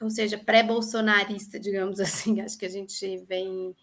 [0.00, 2.40] ou seja, pré-bolsonarista, digamos assim.
[2.40, 3.76] Acho que a gente vem.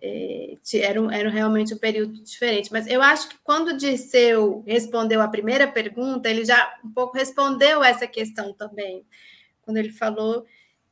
[0.00, 2.70] É, era, era realmente um período diferente.
[2.70, 7.16] Mas eu acho que quando o Dirceu respondeu a primeira pergunta, ele já um pouco
[7.16, 9.04] respondeu essa questão também.
[9.62, 10.46] Quando ele falou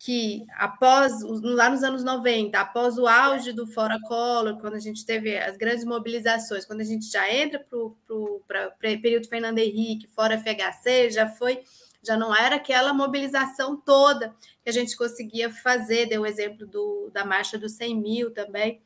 [0.05, 5.03] que após, lá nos anos 90, após o auge do Fora Collor, quando a gente
[5.07, 10.37] teve as grandes mobilizações, quando a gente já entra para o período Fernando Henrique, Fora
[10.37, 11.63] FHC, já foi,
[12.03, 17.09] já não era aquela mobilização toda que a gente conseguia fazer, deu o exemplo do,
[17.11, 18.83] da marcha dos 100 mil também,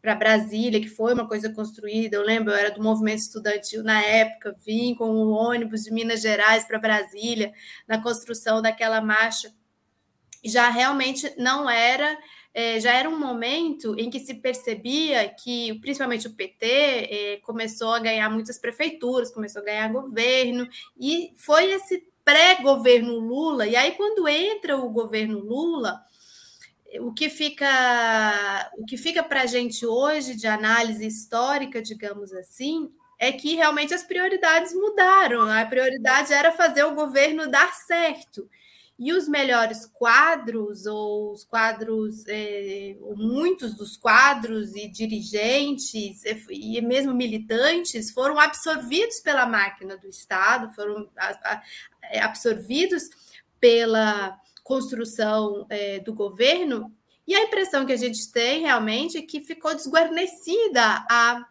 [0.00, 2.16] para Brasília, que foi uma coisa construída.
[2.16, 6.22] Eu lembro, eu era do movimento estudantil na época, vim com o ônibus de Minas
[6.22, 7.52] Gerais para Brasília,
[7.86, 9.52] na construção daquela marcha
[10.44, 12.18] já realmente não era,
[12.54, 17.92] é, já era um momento em que se percebia que, principalmente o PT, é, começou
[17.94, 23.92] a ganhar muitas prefeituras, começou a ganhar governo, e foi esse pré-governo Lula, e aí
[23.92, 26.00] quando entra o governo Lula,
[27.00, 32.92] o que fica o que fica para a gente hoje de análise histórica, digamos assim,
[33.18, 35.42] é que realmente as prioridades mudaram.
[35.48, 38.48] A prioridade era fazer o governo dar certo.
[39.04, 47.12] E os melhores quadros, ou os quadros, é, muitos dos quadros e dirigentes, e mesmo
[47.12, 51.10] militantes, foram absorvidos pela máquina do Estado, foram
[52.12, 53.02] é, absorvidos
[53.58, 56.94] pela construção é, do governo.
[57.26, 61.44] E a impressão que a gente tem realmente é que ficou desguarnecida a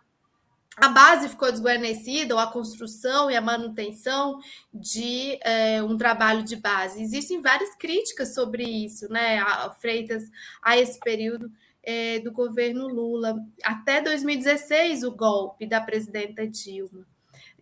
[0.77, 4.39] a base ficou desguarnecida, ou a construção e a manutenção
[4.73, 7.01] de é, um trabalho de base.
[7.01, 9.43] Existem várias críticas sobre isso, né,
[9.79, 10.29] feitas
[10.61, 11.51] a esse período
[11.83, 13.35] é, do governo Lula.
[13.63, 17.05] Até 2016, o golpe da presidenta Dilma,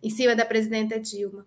[0.02, 1.44] em cima da presidenta Dilma.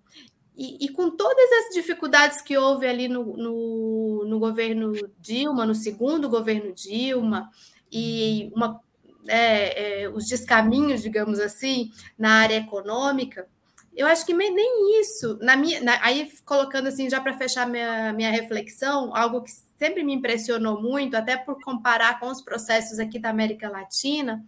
[0.56, 5.74] E, e, com todas as dificuldades que houve ali no, no, no governo Dilma, no
[5.74, 7.50] segundo governo Dilma,
[7.92, 8.80] e uma
[9.28, 13.48] é, é, os descaminhos, digamos assim, na área econômica,
[13.96, 15.38] eu acho que nem isso.
[15.42, 20.04] Na minha, na, aí, colocando assim, já para fechar minha, minha reflexão, algo que sempre
[20.04, 24.44] me impressionou muito, até por comparar com os processos aqui da América Latina,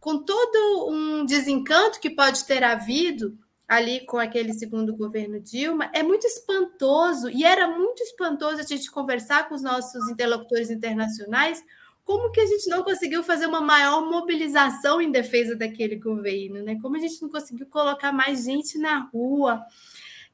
[0.00, 6.02] com todo um desencanto que pode ter havido ali com aquele segundo governo Dilma, é
[6.02, 11.62] muito espantoso, e era muito espantoso a gente conversar com os nossos interlocutores internacionais,
[12.10, 16.76] como que a gente não conseguiu fazer uma maior mobilização em defesa daquele governo, né?
[16.82, 19.64] Como a gente não conseguiu colocar mais gente na rua.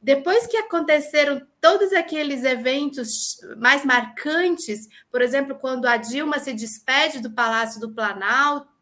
[0.00, 7.20] Depois que aconteceram todos aqueles eventos mais marcantes, por exemplo, quando a Dilma se despede
[7.20, 8.72] do Palácio do Planalto,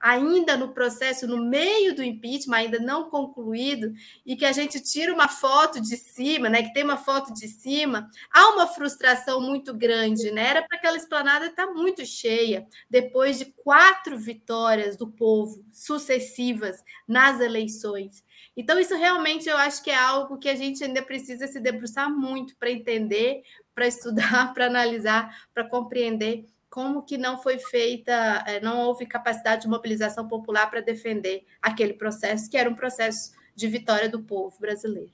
[0.00, 3.92] ainda no processo, no meio do impeachment, ainda não concluído,
[4.24, 6.62] e que a gente tira uma foto de cima, né?
[6.62, 10.48] Que tem uma foto de cima, há uma frustração muito grande, né?
[10.48, 16.82] Era para aquela esplanada estar tá muito cheia, depois de quatro vitórias do povo sucessivas
[17.06, 18.22] nas eleições.
[18.56, 22.10] Então, isso realmente eu acho que é algo que a gente ainda precisa se debruçar
[22.10, 23.42] muito para entender,
[23.74, 28.12] para estudar, para analisar, para compreender como que não foi feita,
[28.46, 33.32] é, não houve capacidade de mobilização popular para defender aquele processo, que era um processo
[33.54, 35.12] de vitória do povo brasileiro.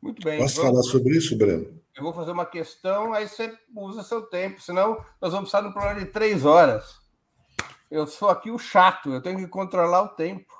[0.00, 0.38] Muito bem.
[0.38, 0.70] Posso vamos...
[0.70, 1.80] falar sobre isso, Breno?
[1.94, 5.72] Eu vou fazer uma questão, aí você usa seu tempo, senão nós vamos estar no
[5.72, 7.00] programa de três horas.
[7.90, 10.50] Eu sou aqui o chato, eu tenho que controlar o tempo.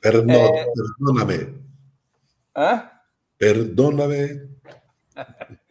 [0.00, 0.66] Perdoa, é...
[0.72, 1.64] Perdona-me.
[2.56, 2.90] Hã?
[3.36, 4.48] Perdona-me.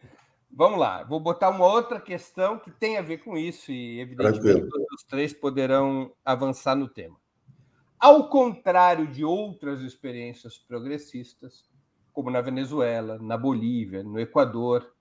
[0.56, 4.68] Vamos lá, vou botar uma outra questão que tem a ver com isso, e evidentemente
[4.92, 7.16] os três poderão avançar no tema.
[7.98, 11.68] Ao contrário de outras experiências progressistas,
[12.12, 14.94] como na Venezuela, na Bolívia, no Equador,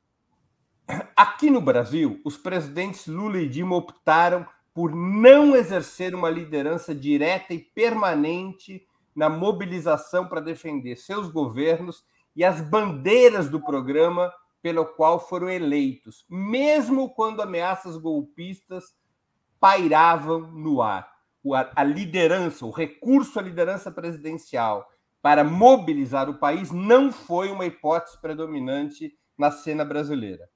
[1.16, 7.54] aqui no Brasil, os presidentes Lula e Dilma optaram por não exercer uma liderança direta
[7.54, 12.04] e permanente na mobilização para defender seus governos
[12.36, 18.96] e as bandeiras do programa pelo qual foram eleitos, mesmo quando ameaças golpistas
[19.60, 21.12] pairavam no ar.
[21.76, 24.90] A liderança, o recurso à liderança presidencial
[25.22, 30.50] para mobilizar o país não foi uma hipótese predominante na cena brasileira.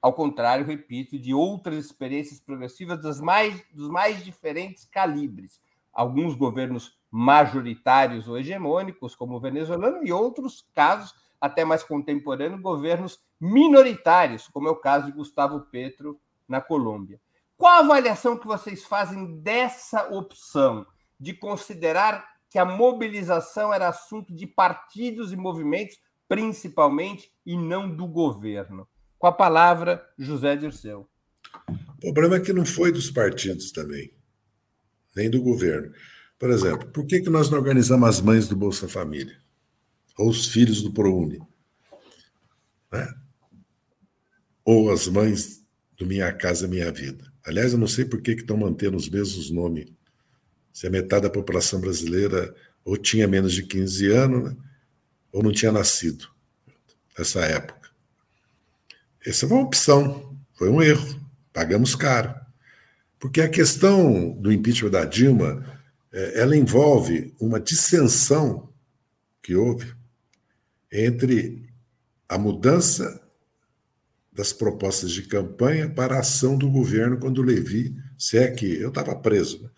[0.00, 5.60] Ao contrário, repito, de outras experiências progressivas dos mais, dos mais diferentes calibres.
[5.92, 13.20] Alguns governos majoritários ou hegemônicos, como o venezuelano, e outros casos até mais contemporâneo, governos
[13.38, 17.20] minoritários, como é o caso de Gustavo Petro na Colômbia.
[17.54, 20.86] Qual a avaliação que vocês fazem dessa opção
[21.20, 28.06] de considerar que a mobilização era assunto de partidos e movimentos, principalmente, e não do
[28.06, 28.88] governo?
[29.18, 31.06] Com a palavra, José Dirceu.
[32.02, 34.10] O problema é que não foi dos partidos também,
[35.14, 35.92] nem do governo.
[36.38, 39.44] Por exemplo, por que, que nós não organizamos as mães do Bolsa Família?
[40.18, 41.40] Ou os filhos do ProUni,
[42.92, 43.14] né?
[44.64, 45.62] ou as mães
[45.96, 47.32] do Minha Casa Minha Vida.
[47.44, 49.86] Aliás, eu não sei por que estão mantendo os mesmos nomes.
[50.72, 54.56] Se a metade da população brasileira ou tinha menos de 15 anos, né?
[55.32, 56.28] ou não tinha nascido
[57.18, 57.90] nessa época.
[59.24, 61.20] Essa foi uma opção, foi um erro,
[61.52, 62.34] pagamos caro.
[63.18, 65.64] Porque a questão do impeachment da Dilma,
[66.12, 68.68] é, ela envolve uma dissensão
[69.42, 69.94] que houve
[70.94, 71.68] entre
[72.28, 73.20] a mudança
[74.32, 78.88] das propostas de campanha para a ação do governo quando Levi, se é que eu
[78.88, 79.70] estava preso, né?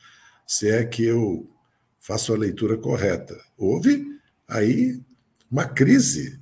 [0.47, 1.51] se é que eu
[1.99, 3.37] faço a leitura correta.
[3.57, 4.07] Houve
[4.47, 5.03] aí
[5.51, 6.39] uma crise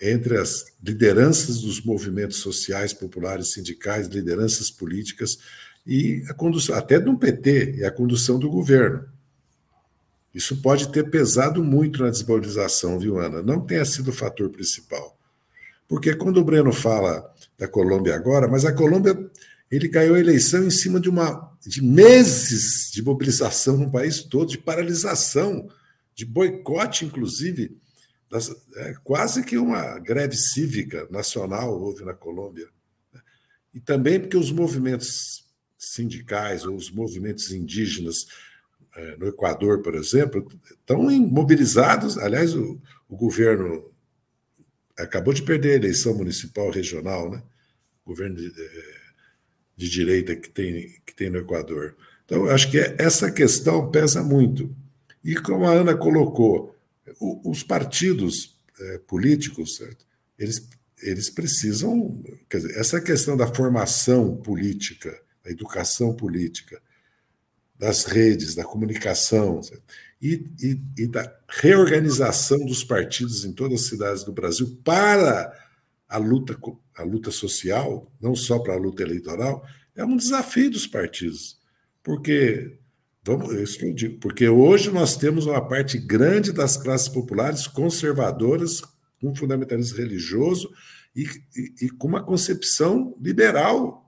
[0.00, 5.38] entre as lideranças dos movimentos sociais, populares, sindicais, lideranças políticas
[5.86, 9.06] e a condução, até do PT e a condução do governo.
[10.36, 13.42] Isso pode ter pesado muito na desvalorização, viu, Ana?
[13.42, 15.18] Não tenha sido o fator principal.
[15.88, 19.16] Porque quando o Breno fala da Colômbia agora, mas a Colômbia
[19.70, 24.50] ele ganhou a eleição em cima de uma de meses de mobilização no país todo,
[24.50, 25.70] de paralisação,
[26.14, 27.74] de boicote, inclusive,
[28.30, 32.68] das, é, quase que uma greve cívica nacional houve na Colômbia.
[33.72, 35.46] E também porque os movimentos
[35.78, 38.26] sindicais ou os movimentos indígenas
[39.18, 42.16] no Equador, por exemplo, estão mobilizados.
[42.18, 43.90] Aliás, o, o, governo
[44.96, 47.42] acabou de perder a eleição municipal regional, né?
[48.04, 48.52] O governo de,
[49.76, 51.94] de direita que tem, que tem no Equador.
[52.24, 54.74] Então, acho que essa questão pesa muito.
[55.22, 56.74] E como a Ana colocou,
[57.20, 60.06] os partidos é, políticos, certo?
[60.38, 60.68] Eles,
[61.02, 62.22] eles precisam.
[62.48, 66.80] Quer dizer, essa questão da formação política, da educação política,
[67.78, 69.60] das redes, da comunicação
[70.20, 75.52] e, e, e, da reorganização dos partidos em todas as cidades do Brasil para
[76.08, 76.56] a luta,
[76.94, 81.58] a luta social, não só para a luta eleitoral, é um desafio dos partidos,
[82.02, 82.78] porque
[83.26, 87.66] Vamos, é isso eu digo, porque hoje nós temos uma parte grande das classes populares
[87.66, 88.80] conservadoras,
[89.20, 90.70] com fundamentalismo religioso
[91.14, 91.24] e,
[91.56, 94.05] e, e com uma concepção liberal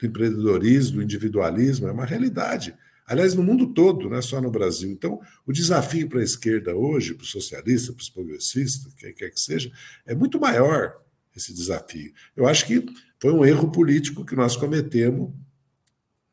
[0.00, 2.74] do empreendedorismo, do individualismo, é uma realidade.
[3.06, 4.90] Aliás, no mundo todo, não é só no Brasil.
[4.90, 9.28] Então, o desafio para a esquerda hoje, para os socialistas, para os progressistas, quem quer
[9.30, 9.70] que seja,
[10.06, 10.94] é muito maior
[11.36, 12.12] esse desafio.
[12.36, 12.86] Eu acho que
[13.18, 15.32] foi um erro político que nós cometemos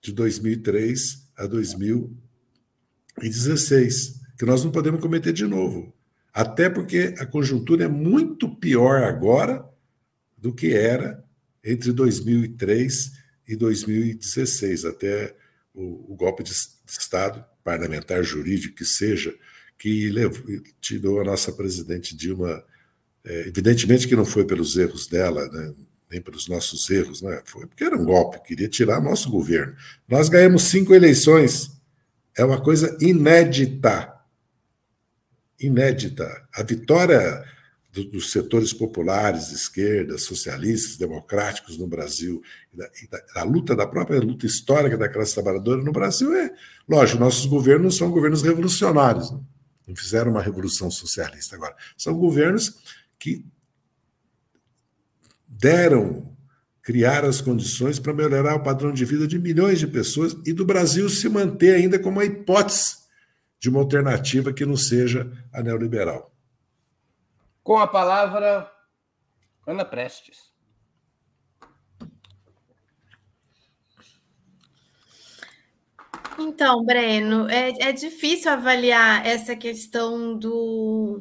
[0.02, 5.94] de 2003 a 2016, que nós não podemos cometer de novo.
[6.32, 9.68] Até porque a conjuntura é muito pior agora
[10.38, 11.26] do que era
[11.64, 15.36] entre 2003 e 2016, até
[15.74, 19.34] o, o golpe de Estado, parlamentar, jurídico, que seja,
[19.78, 20.44] que levou,
[20.82, 22.64] tirou a nossa presidente Dilma.
[23.24, 25.74] É, evidentemente que não foi pelos erros dela, né?
[26.10, 27.42] nem pelos nossos erros, né?
[27.46, 29.76] foi porque era um golpe, queria tirar nosso governo.
[30.08, 31.72] Nós ganhamos cinco eleições,
[32.38, 34.14] é uma coisa inédita.
[35.60, 36.48] Inédita.
[36.54, 37.44] A vitória
[37.98, 42.42] do, dos setores populares, esquerdas, socialistas, democráticos no Brasil,
[42.74, 46.34] e da, e da, a luta da própria luta histórica da classe trabalhadora no Brasil
[46.36, 46.52] é,
[46.88, 49.40] lógico, nossos governos são governos revolucionários, né?
[49.88, 52.78] não fizeram uma revolução socialista agora, são governos
[53.18, 53.44] que
[55.48, 56.36] deram,
[56.84, 60.66] criaram as condições para melhorar o padrão de vida de milhões de pessoas e do
[60.66, 62.98] Brasil se manter ainda como uma hipótese
[63.60, 66.37] de uma alternativa que não seja a neoliberal.
[67.68, 68.72] Com a palavra,
[69.68, 70.54] Ana Prestes.
[76.40, 81.20] Então, Breno, é, é difícil avaliar essa questão do,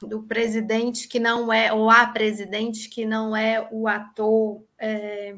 [0.00, 5.34] do presidente que não é, ou a presidente que não é o ator, é,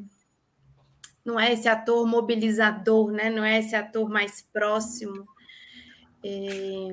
[1.24, 3.30] não é esse ator mobilizador, né?
[3.30, 5.26] não é esse ator mais próximo.
[6.22, 6.88] É,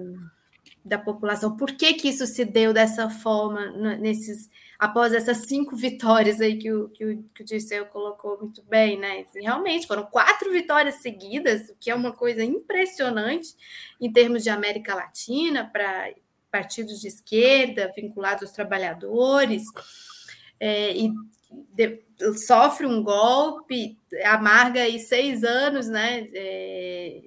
[0.90, 1.56] da população.
[1.56, 6.72] Por que, que isso se deu dessa forma nesses após essas cinco vitórias aí que
[6.72, 9.26] o, que o, que o Dirceu colocou muito bem, né?
[9.36, 13.54] Realmente foram quatro vitórias seguidas, o que é uma coisa impressionante
[14.00, 16.14] em termos de América Latina para
[16.50, 19.64] partidos de esquerda vinculados aos trabalhadores.
[20.60, 21.14] É, e
[21.74, 22.02] de,
[22.46, 27.24] sofre um golpe, amarga aí seis anos né, é,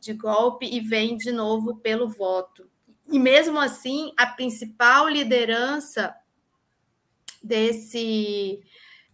[0.00, 2.71] de golpe e vem de novo pelo voto.
[3.12, 6.14] E mesmo assim, a principal liderança
[7.42, 8.58] desse,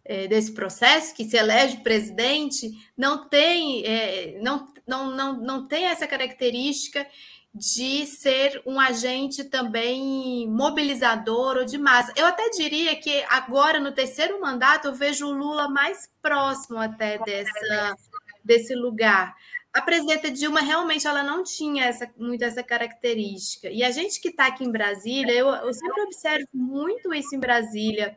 [0.04, 5.86] é, desse processo, que se elege presidente, não tem, é, não, não, não, não tem
[5.86, 7.04] essa característica
[7.52, 12.12] de ser um agente também mobilizador ou de massa.
[12.14, 17.18] Eu até diria que agora, no terceiro mandato, eu vejo o Lula mais próximo até
[17.18, 17.96] dessa,
[18.44, 19.34] desse lugar
[19.78, 23.70] a presidenta Dilma realmente ela não tinha essa, muito essa característica.
[23.70, 27.38] E a gente que está aqui em Brasília, eu, eu, sempre observo muito isso em
[27.38, 28.16] Brasília.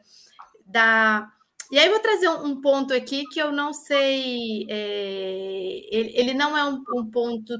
[0.65, 1.31] Da...
[1.71, 6.33] E aí vou trazer um, um ponto aqui que eu não sei, é, ele, ele,
[6.33, 7.53] não é um, um ponto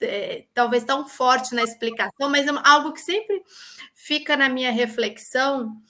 [0.00, 3.42] é, talvez tão forte na explicação, mas é algo que sempre
[3.94, 5.80] fica na minha reflexão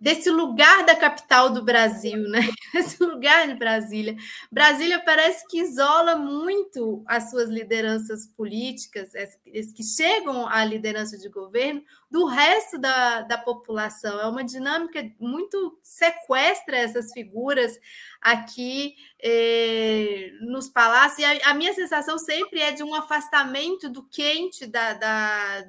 [0.00, 2.40] desse lugar da capital do Brasil, né?
[2.74, 4.16] Esse lugar de Brasília.
[4.50, 9.36] Brasília parece que isola muito as suas lideranças políticas, as
[9.72, 14.20] que chegam à liderança de governo, do resto da, da população.
[14.20, 17.78] É uma dinâmica muito sequestra essas figuras
[18.20, 21.18] aqui eh, nos palácios.
[21.18, 25.64] E a, a, minha sensação sempre é de um afastamento do quente da, da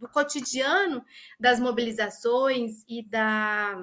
[0.00, 1.04] do cotidiano
[1.38, 3.76] das mobilizações e da,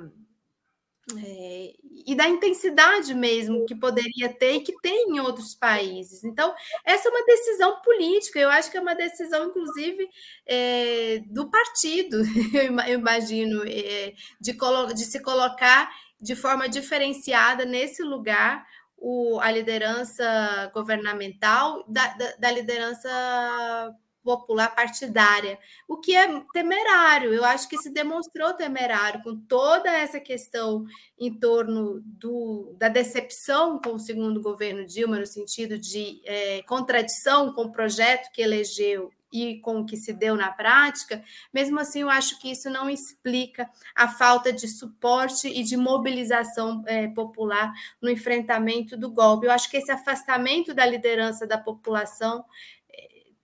[1.16, 1.74] é,
[2.08, 6.24] e da intensidade mesmo que poderia ter e que tem em outros países.
[6.24, 6.54] Então,
[6.84, 10.10] essa é uma decisão política, eu acho que é uma decisão, inclusive,
[10.48, 12.18] é, do partido,
[12.88, 14.58] eu imagino, é, de,
[14.96, 18.66] de, se colocar de forma diferenciada nesse lugar
[18.98, 23.96] o, a liderança governamental da, da, da liderança
[24.26, 27.32] popular partidária, o que é temerário.
[27.32, 30.84] Eu acho que se demonstrou temerário com toda essa questão
[31.18, 37.54] em torno do, da decepção com o segundo governo Dilma, no sentido de é, contradição
[37.54, 41.22] com o projeto que elegeu e com o que se deu na prática,
[41.54, 46.82] mesmo assim, eu acho que isso não explica a falta de suporte e de mobilização
[46.86, 49.46] é, popular no enfrentamento do golpe.
[49.46, 52.46] Eu acho que esse afastamento da liderança da população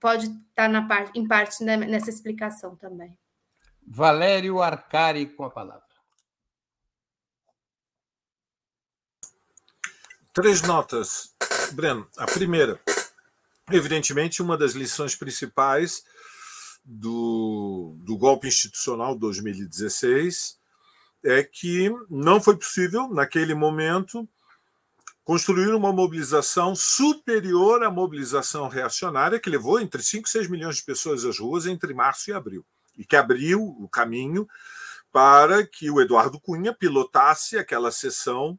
[0.02, 3.16] pode estar na parte, em parte né, nessa explicação também.
[3.86, 5.82] Valério Arcari com a palavra.
[10.34, 11.32] Três notas,
[11.72, 12.08] Breno.
[12.18, 12.80] A primeira,
[13.70, 16.02] evidentemente, uma das lições principais
[16.84, 20.58] do, do golpe institucional de 2016
[21.24, 24.28] é que não foi possível, naquele momento,
[25.24, 30.84] construir uma mobilização superior à mobilização reacionária, que levou entre 5 e 6 milhões de
[30.84, 32.66] pessoas às ruas entre março e abril,
[32.96, 34.48] e que abriu o caminho
[35.12, 38.58] para que o Eduardo Cunha pilotasse aquela sessão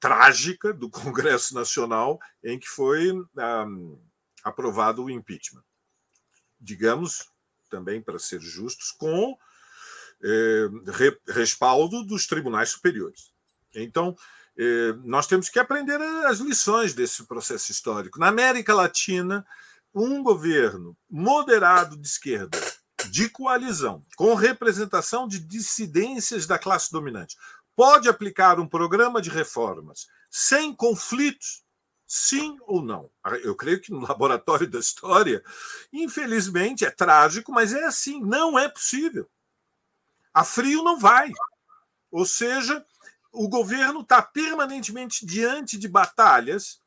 [0.00, 3.98] trágica do Congresso Nacional em que foi um,
[4.44, 5.64] aprovado o impeachment.
[6.60, 7.30] Digamos,
[7.70, 9.38] também para ser justos, com
[10.22, 10.68] eh,
[11.28, 13.32] respaldo dos tribunais superiores.
[13.74, 14.16] Então,
[15.04, 18.18] nós temos que aprender as lições desse processo histórico.
[18.18, 19.46] Na América Latina,
[19.94, 22.58] um governo moderado de esquerda,
[23.10, 27.36] de coalizão, com representação de dissidências da classe dominante,
[27.76, 31.62] pode aplicar um programa de reformas sem conflitos?
[32.06, 33.10] Sim ou não?
[33.42, 35.42] Eu creio que no laboratório da história,
[35.92, 38.20] infelizmente, é trágico, mas é assim.
[38.20, 39.28] Não é possível.
[40.32, 41.30] A frio não vai.
[42.10, 42.84] Ou seja,
[43.32, 46.80] o governo está permanentemente diante de batalhas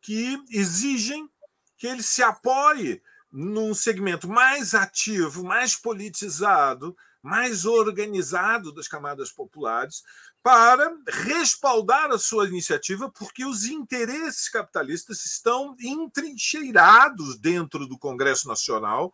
[0.00, 1.28] que exigem
[1.76, 10.02] que ele se apoie num segmento mais ativo, mais politizado, mais organizado das camadas populares
[10.42, 19.12] para respaldar a sua iniciativa, porque os interesses capitalistas estão entrincheirados dentro do Congresso Nacional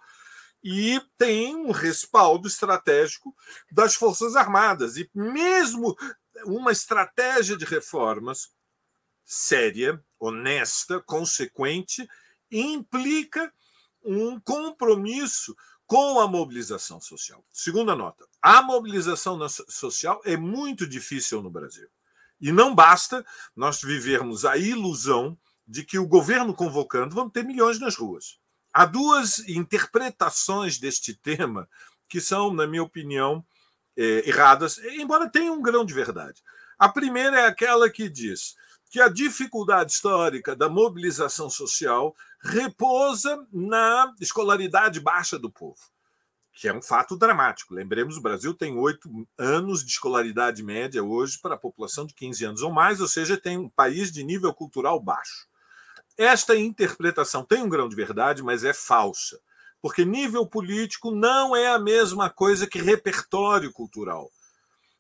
[0.63, 3.35] e tem um respaldo estratégico
[3.71, 4.97] das Forças Armadas.
[4.97, 5.97] E mesmo
[6.45, 8.51] uma estratégia de reformas
[9.27, 12.09] séria, honesta, consequente,
[12.51, 13.53] implica
[14.05, 17.45] um compromisso com a mobilização social.
[17.53, 21.89] Segunda nota: a mobilização social é muito difícil no Brasil.
[22.41, 23.25] E não basta
[23.55, 28.39] nós vivermos a ilusão de que o governo convocando vão ter milhões nas ruas.
[28.73, 31.69] Há duas interpretações deste tema
[32.09, 33.45] que são, na minha opinião,
[33.97, 36.43] é, erradas, embora tenham um grão de verdade.
[36.79, 38.55] A primeira é aquela que diz
[38.91, 45.81] que a dificuldade histórica da mobilização social repousa na escolaridade baixa do povo,
[46.53, 47.75] que é um fato dramático.
[47.75, 52.45] Lembremos, o Brasil tem oito anos de escolaridade média hoje para a população de 15
[52.45, 55.49] anos ou mais, ou seja, tem um país de nível cultural baixo.
[56.17, 59.39] Esta interpretação tem um grão de verdade, mas é falsa,
[59.87, 64.29] porque nível político não é a mesma coisa que repertório cultural.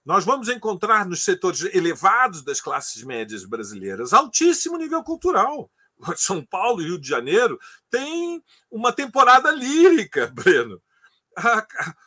[0.04, 5.68] Nós vamos encontrar nos setores elevados das classes médias brasileiras altíssimo nível cultural.
[6.16, 7.58] São Paulo e Rio de Janeiro
[7.90, 10.80] tem uma temporada lírica, Breno.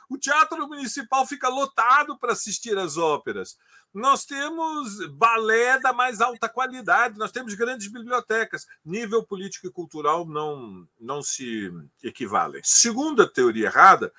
[0.09, 3.57] O Teatro Municipal fica lotado para assistir às óperas.
[3.93, 8.67] Nós temos balé da mais alta qualidade, nós temos grandes bibliotecas.
[8.85, 11.71] Nível político e cultural não, não se
[12.03, 12.61] equivalem.
[12.63, 14.13] Segunda teoria errada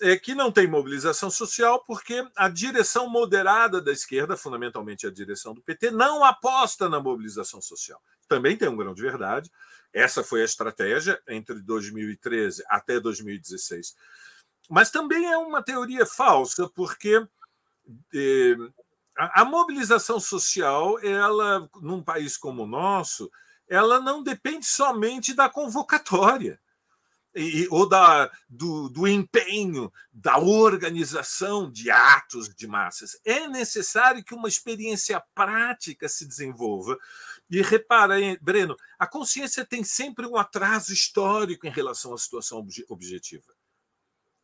[0.00, 5.54] é que não tem mobilização social porque a direção moderada da esquerda, fundamentalmente a direção
[5.54, 8.02] do PT, não aposta na mobilização social.
[8.26, 9.50] Também tem um grão de verdade.
[9.92, 13.94] Essa foi a estratégia entre 2013 até 2016.
[14.70, 17.24] Mas também é uma teoria falsa, porque
[18.14, 18.56] eh,
[19.16, 23.30] a, a mobilização social, ela, num país como o nosso,
[23.68, 26.60] ela não depende somente da convocatória
[27.34, 33.18] e, ou da, do, do empenho, da organização de atos de massas.
[33.24, 36.98] É necessário que uma experiência prática se desenvolva.
[37.50, 42.58] E repara, hein, Breno, a consciência tem sempre um atraso histórico em relação à situação
[42.58, 43.52] obje, objetiva.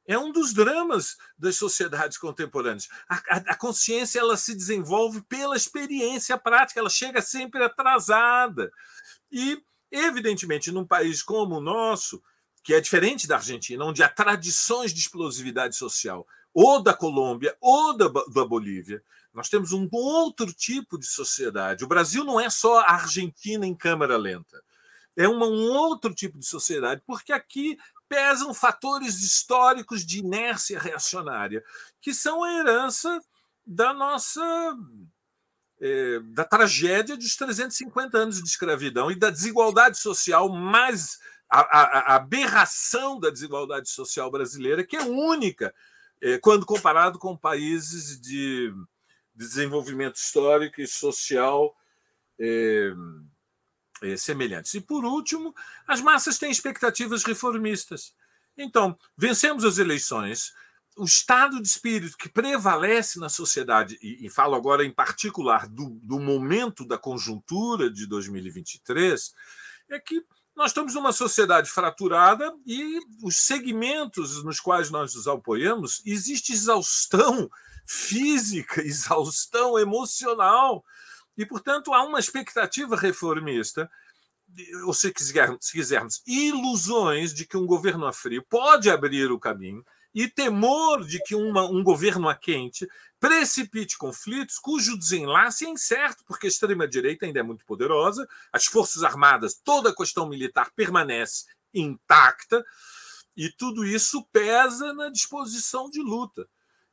[0.09, 2.89] É um dos dramas das sociedades contemporâneas.
[3.07, 8.73] A, a, a, consciência ela se desenvolve pela experiência prática, ela chega sempre atrasada.
[9.31, 12.23] E, evidentemente, num país como o nosso,
[12.65, 17.95] que é diferente da Argentina, onde há tradições de explosividade social, ou da Colômbia, ou
[17.95, 19.03] da, da Bolívia.
[19.35, 21.85] Nós temos um outro tipo de sociedade.
[21.85, 24.59] O Brasil não é só a Argentina em câmara lenta.
[25.15, 27.77] É uma, um outro tipo de sociedade, porque aqui
[28.09, 31.63] pesam fatores históricos de inércia reacionária,
[32.01, 33.21] que são a herança
[33.67, 34.43] da nossa.
[35.81, 41.83] É, da tragédia dos 350 anos de escravidão e da desigualdade social mais a, a,
[41.83, 45.73] a aberração da desigualdade social brasileira, que é única
[46.21, 48.73] é, quando comparado com países de
[49.35, 51.75] desenvolvimento histórico e social
[52.39, 52.93] é,
[54.17, 54.75] semelhantes.
[54.75, 55.55] E, por último,
[55.87, 58.15] as massas têm expectativas reformistas.
[58.57, 60.53] Então, vencemos as eleições,
[60.97, 65.91] o estado de espírito que prevalece na sociedade, e, e falo agora em particular do,
[66.03, 69.33] do momento da conjuntura de 2023,
[69.91, 70.25] é que
[70.59, 77.49] nós estamos numa sociedade fraturada e os segmentos nos quais nós nos apoiamos, existe exaustão
[77.87, 80.85] física, exaustão emocional.
[81.39, 83.89] E, portanto, há uma expectativa reformista,
[84.85, 89.39] ou se quisermos, se quisermos ilusões de que um governo a frio pode abrir o
[89.39, 89.85] caminho
[90.15, 92.89] e temor de que uma, um governo a quente
[93.21, 99.05] precipite conflitos cujo desenlace é incerto, porque a extrema-direita ainda é muito poderosa, as Forças
[99.05, 102.65] Armadas, toda a questão militar permanece intacta,
[103.37, 106.49] e tudo isso pesa na disposição de luta.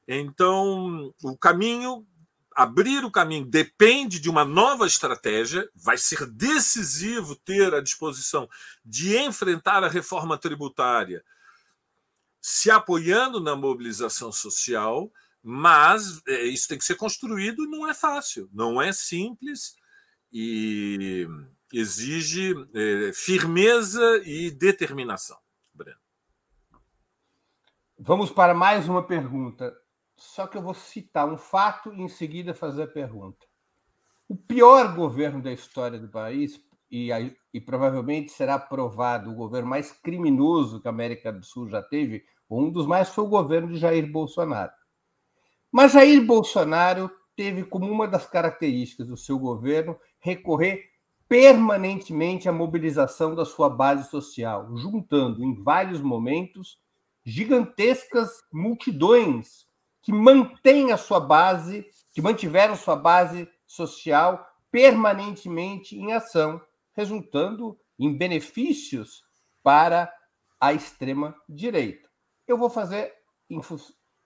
[0.07, 2.05] Então, o caminho,
[2.55, 8.47] abrir o caminho, depende de uma nova estratégia, vai ser decisivo ter a disposição
[8.83, 11.23] de enfrentar a reforma tributária
[12.41, 17.93] se apoiando na mobilização social, mas é, isso tem que ser construído e não é
[17.93, 19.75] fácil, não é simples
[20.31, 21.27] e
[21.73, 25.37] exige é, firmeza e determinação.
[25.73, 25.97] Breno.
[27.97, 29.75] Vamos para mais uma pergunta.
[30.17, 33.45] Só que eu vou citar um fato e em seguida fazer a pergunta.
[34.27, 36.59] O pior governo da história do país
[36.89, 37.09] e,
[37.53, 42.23] e provavelmente será aprovado o governo mais criminoso que a América do Sul já teve,
[42.49, 44.71] um dos mais foi o governo de Jair Bolsonaro.
[45.71, 50.89] Mas Jair Bolsonaro teve como uma das características do seu governo recorrer
[51.27, 56.79] permanentemente à mobilização da sua base social, juntando em vários momentos
[57.25, 59.64] gigantescas multidões
[60.05, 61.83] que mantêm a sua base,
[62.13, 66.61] que mantiveram sua base social permanentemente em ação,
[66.93, 69.23] resultando em benefícios
[69.63, 70.13] para
[70.61, 72.07] a extrema direita.
[72.47, 73.11] Eu vou fazer.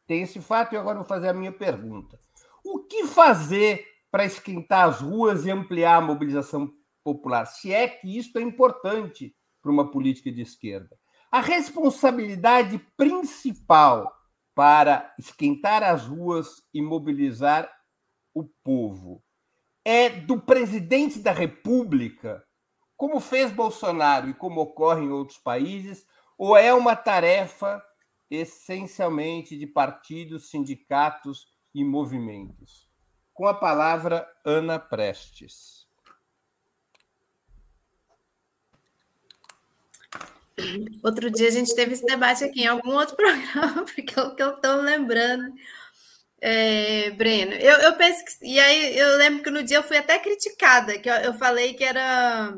[0.06, 2.20] Tem esse fato e agora vou fazer a minha pergunta.
[2.62, 7.46] O que fazer para esquentar as ruas e ampliar a mobilização popular?
[7.46, 11.00] Se é que isso é importante para uma política de esquerda.
[11.32, 14.19] A responsabilidade principal
[14.60, 17.72] para esquentar as ruas e mobilizar
[18.34, 19.24] o povo
[19.86, 22.44] é do presidente da República,
[22.98, 26.06] como fez Bolsonaro e como ocorre em outros países,
[26.38, 27.82] ou é uma tarefa
[28.30, 32.92] essencialmente de partidos, sindicatos e movimentos.
[33.34, 35.88] Com a palavra, Ana Prestes.
[41.04, 44.36] Outro dia a gente teve esse debate aqui em algum outro programa, porque é o
[44.36, 45.54] que eu estou lembrando.
[46.42, 48.46] É, Breno, eu, eu penso que.
[48.46, 51.74] E aí eu lembro que no dia eu fui até criticada, que eu, eu falei
[51.74, 52.58] que era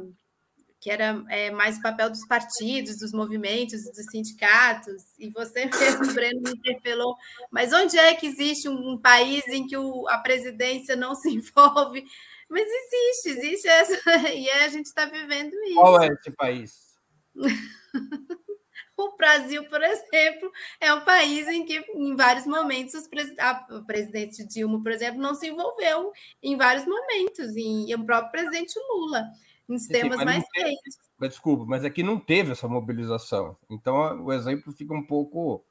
[0.81, 6.11] que era é, mais o papel dos partidos, dos movimentos, dos sindicatos, e você mesmo,
[6.11, 7.15] Breno, me interpelou,
[7.51, 11.29] mas onde é que existe um, um país em que o, a presidência não se
[11.33, 12.03] envolve?
[12.49, 15.75] Mas existe, existe essa, e a gente está vivendo isso.
[15.75, 16.90] Qual é esse país?
[18.97, 22.93] o Brasil, por exemplo, é um país em que, em vários momentos,
[23.39, 23.55] a,
[23.85, 26.11] presidente Dilma, por exemplo, não se envolveu
[26.41, 29.25] em vários momentos, e o próprio presidente Lula
[29.71, 30.97] nos temas mais quentes.
[31.19, 33.57] Desculpa, mas aqui não teve essa mobilização.
[33.69, 35.65] Então o exemplo fica um pouco.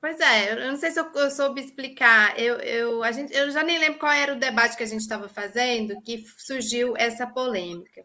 [0.00, 2.38] Pois é, eu não sei se eu, eu soube explicar.
[2.38, 5.00] Eu, eu, a gente, eu já nem lembro qual era o debate que a gente
[5.00, 8.04] estava fazendo, que surgiu essa polêmica.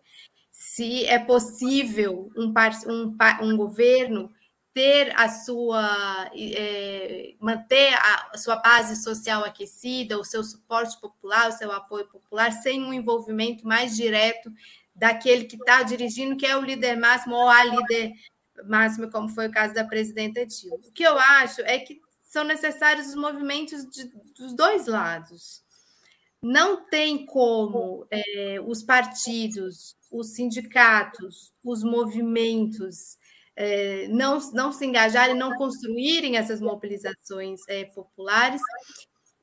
[0.79, 2.53] Se é possível um,
[2.87, 4.31] um, um governo
[4.73, 11.51] ter a sua é, manter a sua base social aquecida, o seu suporte popular, o
[11.51, 14.49] seu apoio popular, sem um envolvimento mais direto
[14.95, 18.13] daquele que está dirigindo, que é o líder máximo ou a líder
[18.63, 20.77] máxima, como foi o caso da presidenta Dilma.
[20.77, 24.05] O que eu acho é que são necessários os movimentos de,
[24.37, 25.61] dos dois lados.
[26.41, 33.17] Não tem como é, os partidos, os sindicatos, os movimentos
[33.55, 38.61] é, não, não se engajarem, não construírem essas mobilizações é, populares.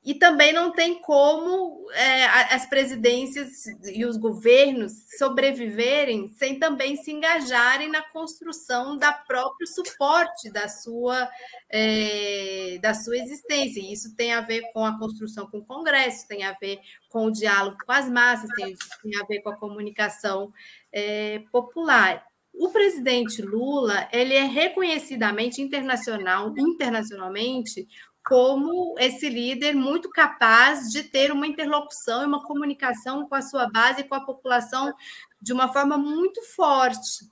[0.03, 7.11] E também não tem como é, as presidências e os governos sobreviverem sem também se
[7.11, 11.29] engajarem na construção da próprio suporte da sua,
[12.87, 13.81] da sua existência.
[13.81, 16.79] E isso tem a ver com a construção com o Congresso, tem a ver
[17.09, 20.53] com o diálogo com as massas, tem, tem a ver com a comunicação
[20.93, 22.25] é, popular
[22.59, 27.87] o presidente Lula ele é reconhecidamente internacional, internacionalmente
[28.27, 33.69] como esse líder muito capaz de ter uma interlocução e uma comunicação com a sua
[33.69, 34.93] base e com a população
[35.41, 37.25] de uma forma muito forte.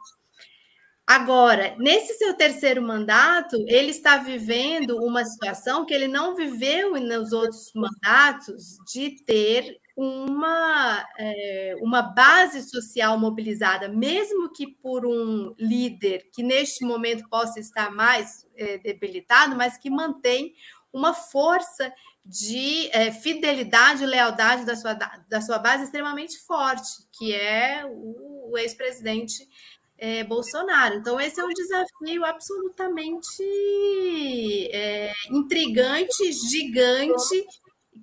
[1.06, 7.30] Agora, nesse seu terceiro mandato, ele está vivendo uma situação que ele não viveu nos
[7.32, 16.30] outros mandatos de ter uma, é, uma base social mobilizada, mesmo que por um líder
[16.32, 20.54] que neste momento possa estar mais é, debilitado, mas que mantém
[20.90, 21.92] uma força
[22.24, 28.52] de é, fidelidade e lealdade da sua, da sua base extremamente forte, que é o,
[28.52, 29.46] o ex-presidente
[30.04, 30.96] é, Bolsonaro.
[30.96, 33.42] Então, esse é um desafio absolutamente
[34.70, 37.46] é, intrigante, gigante,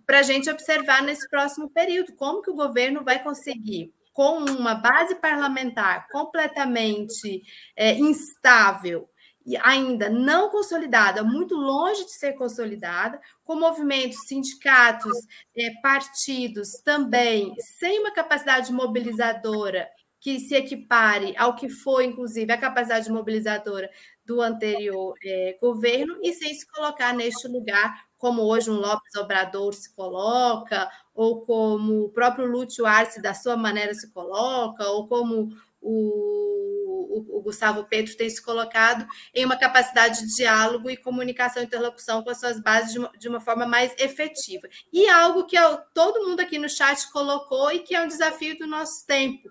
[0.03, 2.15] para a gente observar nesse próximo período.
[2.15, 7.43] Como que o governo vai conseguir, com uma base parlamentar completamente
[7.75, 9.07] é, instável,
[9.45, 15.13] e ainda não consolidada, muito longe de ser consolidada, com movimentos, sindicatos,
[15.55, 19.87] é, partidos também sem uma capacidade mobilizadora
[20.21, 23.89] que se equipare ao que foi, inclusive, a capacidade mobilizadora
[24.23, 29.73] do anterior é, governo, e sem se colocar neste lugar, como hoje um Lopes Obrador
[29.73, 35.49] se coloca, ou como o próprio Lúcio Arce, da sua maneira, se coloca, ou como
[35.81, 41.63] o, o, o, Gustavo Petro tem se colocado em uma capacidade de diálogo e comunicação
[41.63, 44.69] e interlocução com as suas bases de uma, de uma forma mais efetiva.
[44.93, 48.55] E algo que eu, todo mundo aqui no chat colocou e que é um desafio
[48.59, 49.49] do nosso tempo.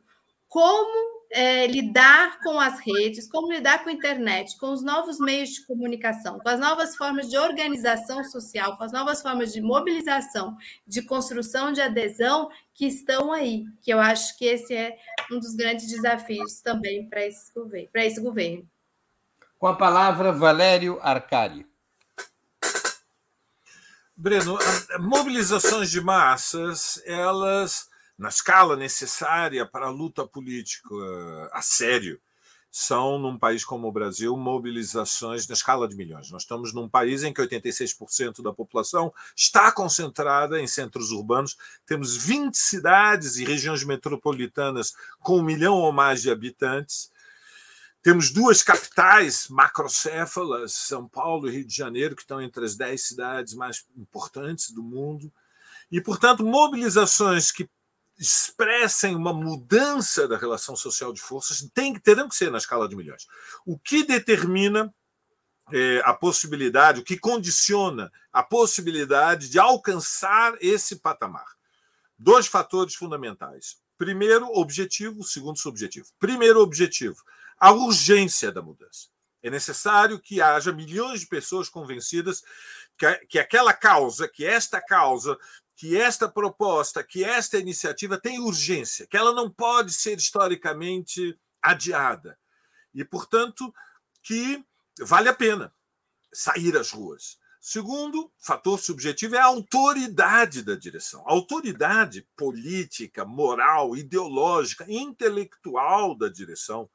[0.51, 5.51] Como é, lidar com as redes, como lidar com a internet, com os novos meios
[5.51, 10.57] de comunicação, com as novas formas de organização social, com as novas formas de mobilização,
[10.85, 14.99] de construção de adesão que estão aí, que eu acho que esse é
[15.31, 17.89] um dos grandes desafios também para esse governo.
[17.93, 18.69] Para esse governo.
[19.57, 21.65] Com a palavra, Valério Arcari.
[24.17, 24.59] Breno,
[24.99, 27.90] mobilizações de massas, elas
[28.21, 30.95] na escala necessária para a luta política
[31.53, 32.21] a sério,
[32.71, 36.31] são, num país como o Brasil, mobilizações na escala de milhões.
[36.31, 41.57] Nós estamos num país em que 86% da população está concentrada em centros urbanos.
[41.87, 47.11] Temos 20 cidades e regiões metropolitanas com um milhão ou mais de habitantes.
[48.03, 53.03] Temos duas capitais macrocéfalas, São Paulo e Rio de Janeiro, que estão entre as 10
[53.03, 55.33] cidades mais importantes do mundo.
[55.91, 57.69] E, portanto, mobilizações que
[58.21, 62.95] expressem uma mudança da relação social de forças tem, terão que ser na escala de
[62.95, 63.27] milhões.
[63.65, 64.95] O que determina
[65.73, 71.47] é, a possibilidade, o que condiciona a possibilidade de alcançar esse patamar?
[72.19, 73.79] Dois fatores fundamentais.
[73.97, 76.07] Primeiro objetivo, segundo subjetivo.
[76.19, 77.23] Primeiro objetivo,
[77.59, 79.09] a urgência da mudança.
[79.43, 82.43] É necessário que haja milhões de pessoas convencidas
[82.99, 85.39] que, que aquela causa, que esta causa
[85.81, 92.39] que esta proposta, que esta iniciativa tem urgência, que ela não pode ser historicamente adiada.
[92.93, 93.75] E, portanto,
[94.23, 94.63] que
[95.01, 95.73] vale a pena
[96.31, 97.39] sair às ruas.
[97.59, 101.27] Segundo fator subjetivo é a autoridade da direção.
[101.27, 106.91] A autoridade política, moral, ideológica, intelectual da direção.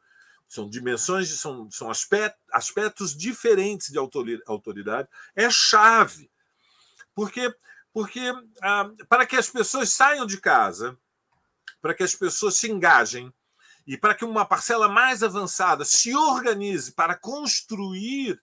[0.47, 5.09] São dimensões, são, são aspectos, aspectos diferentes de autoridade.
[5.35, 6.29] É chave.
[7.15, 7.51] Porque
[7.95, 8.19] porque
[8.61, 10.99] ah, para que as pessoas saiam de casa,
[11.81, 13.33] para que as pessoas se engajem
[13.87, 18.37] e para que uma parcela mais avançada se organize para construir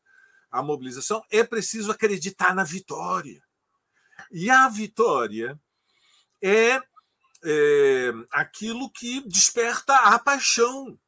[0.51, 3.43] a mobilização, é preciso acreditar na vitória.
[4.31, 5.61] E a vitória
[6.43, 6.81] é,
[7.45, 10.99] é aquilo que desperta a paixão.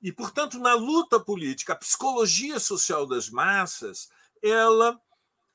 [0.00, 4.08] E, portanto, na luta política, a psicologia social das massas,
[4.40, 4.96] ela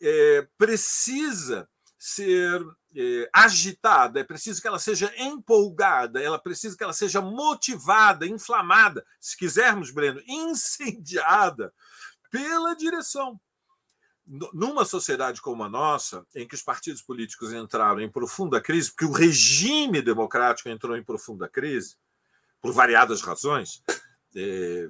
[0.02, 6.93] é, precisa ser é, agitada, é preciso que ela seja empolgada, ela precisa que ela
[6.93, 11.74] seja motivada, inflamada, se quisermos, Breno, incendiada
[12.32, 13.39] pela direção.
[14.54, 19.06] Numa sociedade como a nossa, em que os partidos políticos entraram em profunda crise, porque
[19.06, 21.95] o regime democrático entrou em profunda crise,
[22.62, 23.84] por variadas razões,
[24.36, 24.89] é,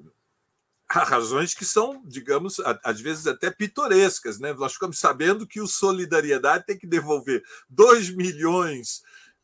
[0.89, 4.39] há razões que são, digamos, às vezes até pitorescas.
[4.39, 4.53] Né?
[4.53, 9.03] Nós ficamos sabendo que o Solidariedade tem que devolver 2 milhões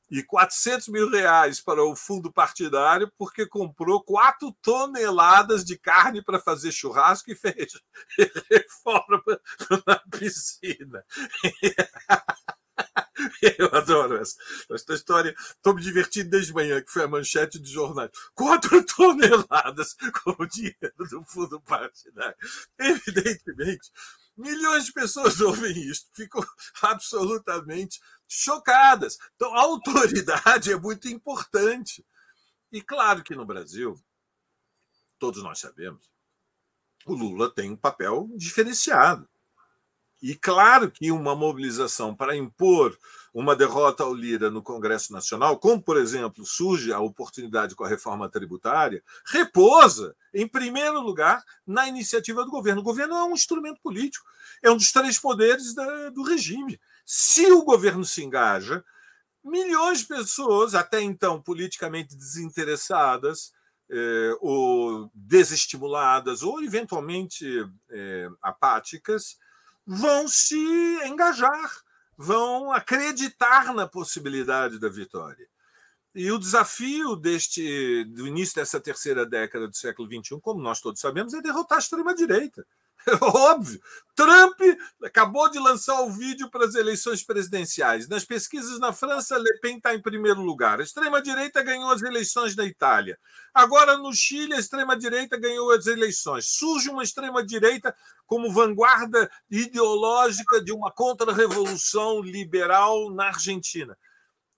[0.10, 6.40] e 400 mil reais para o fundo partidário porque comprou 4 toneladas de carne para
[6.40, 7.74] fazer churrasco e fez
[8.50, 9.22] reforma
[9.86, 11.04] na piscina.
[13.58, 14.36] Eu adoro essa,
[14.72, 15.36] essa história.
[15.38, 18.12] Estou me divertindo desde manhã, que foi a manchete de jornais.
[18.34, 22.36] Quatro toneladas com o dinheiro do fundo partidário.
[22.80, 23.92] Evidentemente,
[24.38, 26.44] milhões de pessoas ouvem isso, ficam
[26.82, 29.18] absolutamente chocadas.
[29.36, 32.06] Então, a autoridade é muito importante.
[32.72, 33.96] E claro que no Brasil,
[35.18, 36.10] todos nós sabemos,
[37.06, 39.30] o Lula tem um papel diferenciado.
[40.26, 42.98] E claro que uma mobilização para impor
[43.32, 47.88] uma derrota ao Lira no Congresso Nacional, como, por exemplo, surge a oportunidade com a
[47.88, 52.82] reforma tributária, repousa, em primeiro lugar, na iniciativa do governo.
[52.82, 54.26] O governo é um instrumento político,
[54.64, 56.82] é um dos três poderes da, do regime.
[57.06, 58.84] Se o governo se engaja,
[59.44, 63.54] milhões de pessoas, até então politicamente desinteressadas,
[63.92, 67.46] eh, ou desestimuladas, ou eventualmente
[67.92, 69.38] eh, apáticas,
[69.86, 70.58] vão se
[71.06, 71.86] engajar
[72.18, 75.48] vão acreditar na possibilidade da vitória.
[76.14, 81.02] E o desafio deste do início dessa terceira década do século XXI, como nós todos
[81.02, 82.66] sabemos, é derrotar a extrema-direita.
[83.22, 83.80] Óbvio.
[84.16, 84.60] Trump
[85.04, 88.08] acabou de lançar o vídeo para as eleições presidenciais.
[88.08, 90.80] Nas pesquisas na França, Le Pen está em primeiro lugar.
[90.80, 93.20] A extrema-direita ganhou as eleições na Itália.
[93.54, 96.48] Agora, no Chile, a extrema-direita ganhou as eleições.
[96.48, 97.94] Surge uma extrema-direita
[98.26, 103.98] como vanguarda ideológica de uma contra-revolução liberal na Argentina.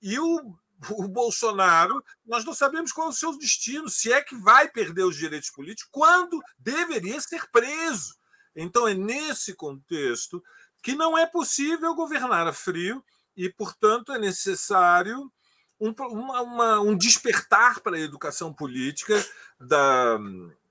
[0.01, 0.55] E o
[0.89, 5.03] o Bolsonaro, nós não sabemos qual é o seu destino, se é que vai perder
[5.03, 8.15] os direitos políticos, quando deveria ser preso.
[8.59, 10.43] Então, é nesse contexto
[10.81, 13.03] que não é possível governar a frio
[13.35, 15.31] e, portanto, é necessário
[15.79, 19.23] um, uma, uma, um despertar para a educação política
[19.59, 20.17] da,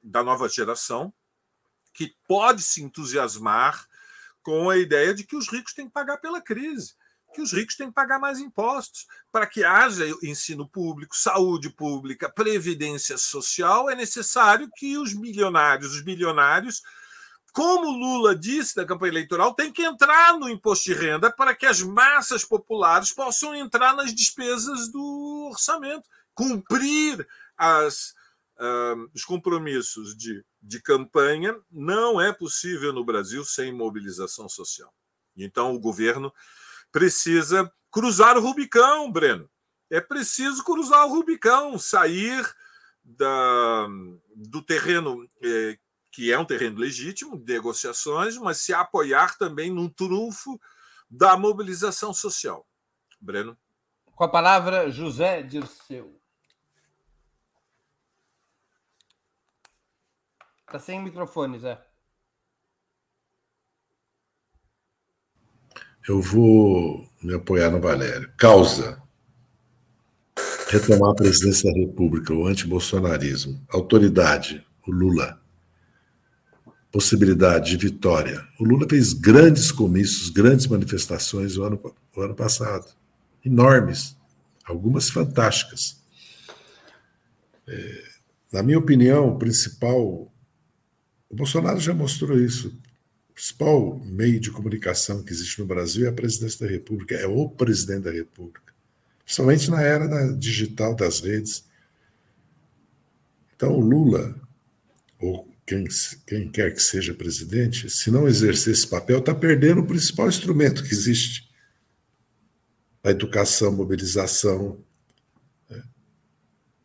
[0.02, 1.14] da nova geração,
[1.94, 3.86] que pode se entusiasmar
[4.42, 6.94] com a ideia de que os ricos têm que pagar pela crise,
[7.32, 9.06] que os ricos têm que pagar mais impostos.
[9.30, 16.00] Para que haja ensino público, saúde pública, previdência social, é necessário que os milionários, os
[16.00, 16.82] bilionários,
[17.56, 21.64] como Lula disse na campanha eleitoral, tem que entrar no imposto de renda para que
[21.64, 27.26] as massas populares possam entrar nas despesas do orçamento, cumprir
[27.56, 28.10] as,
[28.58, 31.58] uh, os compromissos de, de campanha.
[31.70, 34.92] Não é possível no Brasil sem mobilização social.
[35.34, 36.30] Então, o governo
[36.92, 39.48] precisa cruzar o Rubicão, Breno.
[39.88, 42.46] É preciso cruzar o Rubicão, sair
[43.02, 43.88] da,
[44.34, 45.78] do terreno eh,
[46.16, 50.58] que é um terreno legítimo de negociações, mas se apoiar também num trunfo
[51.10, 52.66] da mobilização social.
[53.20, 53.54] Breno.
[54.14, 56.18] Com a palavra, José Dirceu.
[60.60, 61.86] Está sem microfone, Zé.
[66.08, 68.32] Eu vou me apoiar no Valério.
[68.38, 69.02] Causa.
[70.68, 73.62] Retomar a presidência da República, o antibolsonarismo.
[73.68, 75.44] Autoridade, o Lula
[76.96, 78.48] possibilidade de vitória.
[78.58, 82.86] O Lula fez grandes comícios, grandes manifestações o ano, o ano passado,
[83.44, 84.16] enormes,
[84.64, 86.02] algumas fantásticas.
[87.68, 88.02] É,
[88.50, 90.32] na minha opinião, o principal.
[91.28, 92.68] O Bolsonaro já mostrou isso.
[93.28, 97.26] O principal meio de comunicação que existe no Brasil é a presidência da República, é
[97.26, 98.72] o presidente da República.
[99.22, 101.62] Principalmente na era da digital das redes.
[103.54, 104.34] Então, o Lula,
[105.20, 105.84] ou quem,
[106.26, 110.84] quem quer que seja presidente, se não exercer esse papel, está perdendo o principal instrumento
[110.84, 111.50] que existe.
[113.02, 114.78] A educação, mobilização,
[115.68, 115.82] né,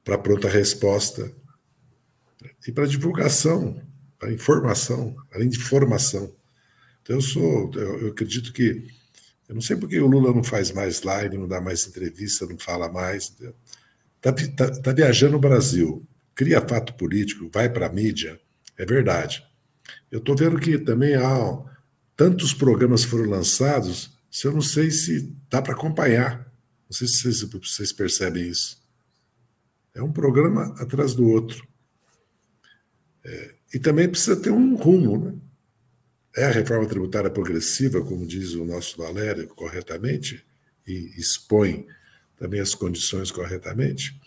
[0.03, 1.31] para pronta resposta
[2.67, 3.79] e para divulgação,
[4.17, 6.33] para informação, além de formação.
[7.03, 8.87] Então, eu sou, eu, eu acredito que,
[9.47, 12.47] eu não sei por que o Lula não faz mais live, não dá mais entrevista,
[12.47, 13.35] não fala mais.
[14.17, 16.03] Está tá, tá viajando o Brasil,
[16.33, 18.39] cria fato político, vai para a mídia,
[18.81, 19.47] é verdade.
[20.09, 21.63] Eu estou vendo que também há
[22.15, 26.51] tantos programas foram lançados, se eu não sei se dá para acompanhar.
[26.89, 28.81] Não sei se vocês, percebem isso.
[29.93, 31.65] É um programa atrás do outro.
[33.23, 35.25] É, e também precisa ter um rumo.
[35.25, 35.35] Né?
[36.37, 40.43] É a reforma tributária progressiva, como diz o nosso Valério corretamente,
[40.87, 41.85] e expõe
[42.35, 44.19] também as condições corretamente.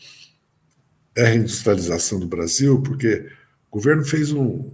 [1.16, 3.28] É a reindustrialização do Brasil, porque
[3.74, 4.70] o governo fez um,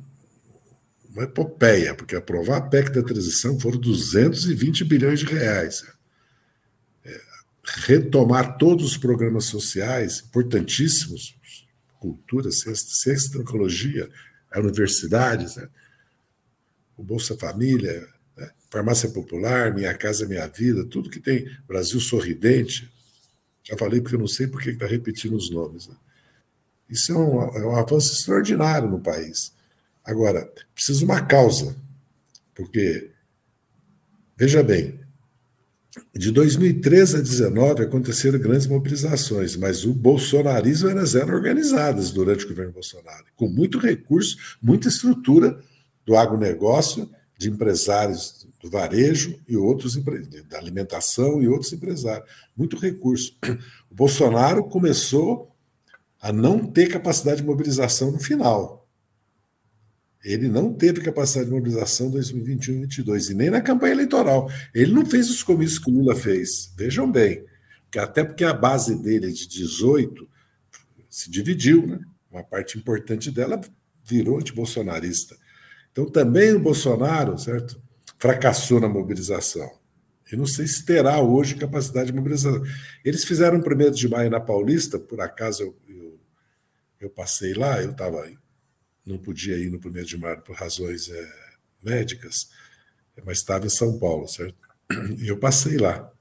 [1.09, 5.82] uma epopeia, porque aprovar a PEC da transição foram 220 bilhões de reais.
[7.03, 7.20] É,
[7.86, 11.34] retomar todos os programas sociais importantíssimos,
[11.98, 14.07] cultura, ciência, tecnologia,
[14.55, 15.66] universidades, né?
[16.94, 18.51] o Bolsa Família, né?
[18.70, 22.92] farmácia popular, Minha Casa Minha Vida, tudo que tem Brasil Sorridente.
[23.62, 25.88] Já falei porque eu não sei por que está repetindo os nomes.
[25.88, 25.96] Né?
[26.91, 29.53] Isso é um, é um avanço extraordinário no país.
[30.05, 31.76] Agora, precisa uma causa,
[32.55, 33.11] porque,
[34.36, 34.99] veja bem,
[36.14, 42.49] de 2013 a 2019 aconteceram grandes mobilizações, mas o bolsonarismo elas eram organizadas durante o
[42.49, 45.61] governo Bolsonaro, com muito recurso, muita estrutura
[46.05, 49.97] do agronegócio, de empresários do varejo e outros
[50.49, 52.28] da alimentação e outros empresários.
[52.55, 53.34] Muito recurso.
[53.91, 55.49] O Bolsonaro começou
[56.20, 58.88] a não ter capacidade de mobilização no final.
[60.22, 64.50] Ele não teve capacidade de mobilização em 2021 e 2022, e nem na campanha eleitoral.
[64.74, 66.72] Ele não fez os comícios que o Lula fez.
[66.76, 67.44] Vejam bem,
[67.96, 70.28] até porque a base dele é de 18
[71.08, 72.00] se dividiu, né?
[72.30, 73.60] Uma parte importante dela
[74.04, 75.36] virou antibolsonarista.
[75.90, 77.82] Então também o Bolsonaro, certo?
[78.18, 79.68] Fracassou na mobilização.
[80.30, 82.62] Eu não sei se terá hoje capacidade de mobilização.
[83.04, 85.76] Eles fizeram o primeiro de maio na Paulista, por acaso eu,
[87.01, 88.30] eu, passei lá, eu estava
[89.07, 91.32] não podia ir no primeiro de maio por razões é,
[91.82, 92.51] médicas,
[93.24, 94.57] mas estava em São Paulo, certo?
[95.18, 96.12] E eu passei lá,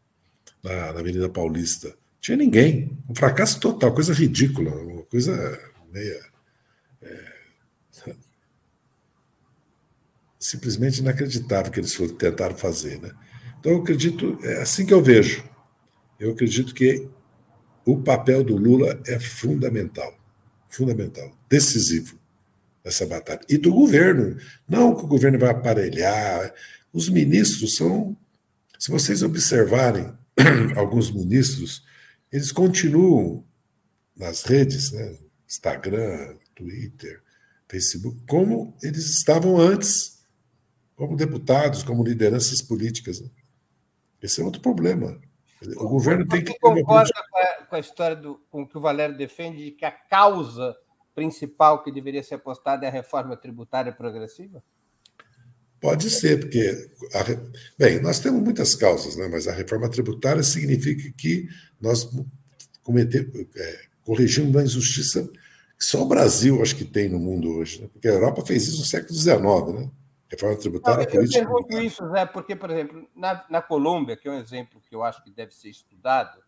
[0.63, 1.95] na, na Avenida Paulista.
[2.19, 2.97] Tinha ninguém.
[3.09, 5.33] Um fracasso total, coisa ridícula, uma coisa
[5.91, 6.21] meia.
[7.01, 7.39] É,
[10.39, 12.99] simplesmente inacreditável que eles tentaram fazer.
[13.01, 13.11] Né?
[13.59, 15.43] Então, eu acredito, é assim que eu vejo.
[16.19, 17.07] Eu acredito que
[17.85, 20.17] o papel do Lula é fundamental,
[20.69, 22.17] fundamental, decisivo
[22.83, 23.41] nessa batalha.
[23.49, 24.37] E do governo.
[24.67, 26.53] Não que o governo vai aparelhar.
[26.93, 28.15] Os ministros são.
[28.77, 30.11] Se vocês observarem,
[30.75, 31.83] alguns ministros,
[32.31, 33.43] eles continuam
[34.15, 35.17] nas redes, né?
[35.47, 37.21] Instagram, Twitter,
[37.67, 40.19] Facebook, como eles estavam antes,
[40.95, 43.19] como deputados, como lideranças políticas.
[43.19, 43.29] Né?
[44.21, 45.19] Esse é outro problema.
[45.77, 46.51] O governo tem que.
[46.51, 49.85] Você concorda com a, com a história do, com que o Valério defende de que
[49.85, 50.75] a causa
[51.13, 54.63] principal que deveria ser apostada é a reforma tributária progressiva?
[55.81, 56.91] Pode ser, porque.
[57.13, 57.23] A,
[57.77, 59.27] bem, nós temos muitas causas, né?
[59.27, 61.47] mas a reforma tributária significa que
[61.79, 62.09] nós
[62.81, 65.29] cometemos, é, corrigimos uma injustiça
[65.77, 67.89] que só o Brasil acho que tem no mundo hoje, né?
[67.91, 69.91] porque a Europa fez isso no século XIX, né?
[70.29, 71.39] Reforma tributária Não, política.
[71.39, 74.93] Eu pergunto isso, Zé, porque, por exemplo, na, na Colômbia, que é um exemplo que
[74.95, 76.39] eu acho que deve ser estudado,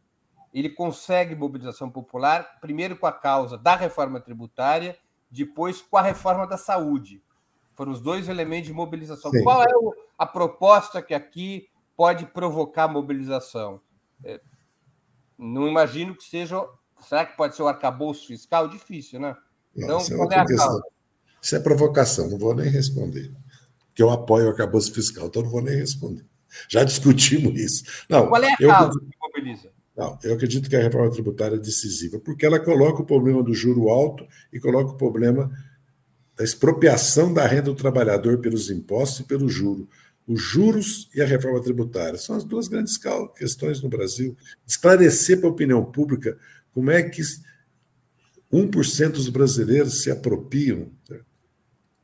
[0.54, 4.98] ele consegue mobilização popular, primeiro com a causa da reforma tributária,
[5.30, 7.24] depois com a reforma da saúde.
[7.74, 9.32] Foram os dois elementos de mobilização.
[9.32, 9.44] Sim.
[9.44, 9.70] Qual é
[10.18, 13.82] a proposta que aqui pode provocar mobilização?
[14.24, 14.40] É,
[15.38, 16.64] não imagino que seja.
[17.00, 18.68] Será que pode ser o arcabouço fiscal?
[18.68, 19.36] Difícil, né?
[19.76, 20.84] Não, então, é qual é a causa?
[21.42, 23.34] Isso é provocação, não vou nem responder.
[24.02, 26.26] Porque eu apoio o arcabouço fiscal, então não vou nem responder.
[26.68, 27.84] Já discutimos isso.
[28.10, 29.06] Não, qual é a causa eu...
[29.06, 29.70] que mobiliza?
[29.96, 33.54] Não, eu acredito que a reforma tributária é decisiva, porque ela coloca o problema do
[33.54, 35.52] juro alto e coloca o problema
[36.36, 39.88] da expropriação da renda do trabalhador pelos impostos e pelo juro.
[40.28, 43.00] Os juros e a reforma tributária são as duas grandes
[43.38, 44.36] questões no Brasil.
[44.66, 46.38] Esclarecer para a opinião pública
[46.74, 47.22] como é que
[48.52, 51.20] 1% dos brasileiros se apropriam né,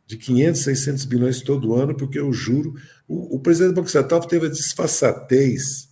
[0.08, 2.74] de 500, 600 bilhões todo ano, porque o juro.
[3.08, 5.90] O, o presidente do Banco Central teve a disfarçatez,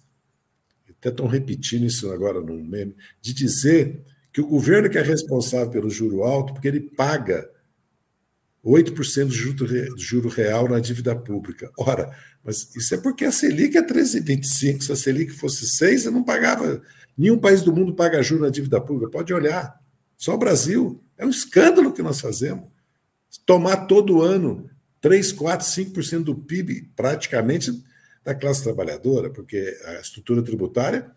[0.90, 4.02] até estão repetindo isso agora no meme, de dizer
[4.32, 7.50] que o governo que é responsável pelo juro alto, porque ele paga
[8.64, 11.70] 8% de juro, juro real na dívida pública.
[11.78, 12.10] Ora,
[12.44, 14.82] mas isso é porque a Selic é 13,25.
[14.82, 16.82] Se a Selic fosse 6, eu não pagava.
[17.18, 19.12] Nenhum país do mundo paga juro na dívida pública.
[19.12, 19.80] Pode olhar.
[20.18, 21.04] Só o Brasil.
[21.18, 22.75] É um escândalo que nós fazemos.
[23.46, 24.70] Tomar todo ano
[25.02, 27.84] 3, 4, 5% do PIB, praticamente,
[28.24, 31.12] da classe trabalhadora, porque a estrutura tributária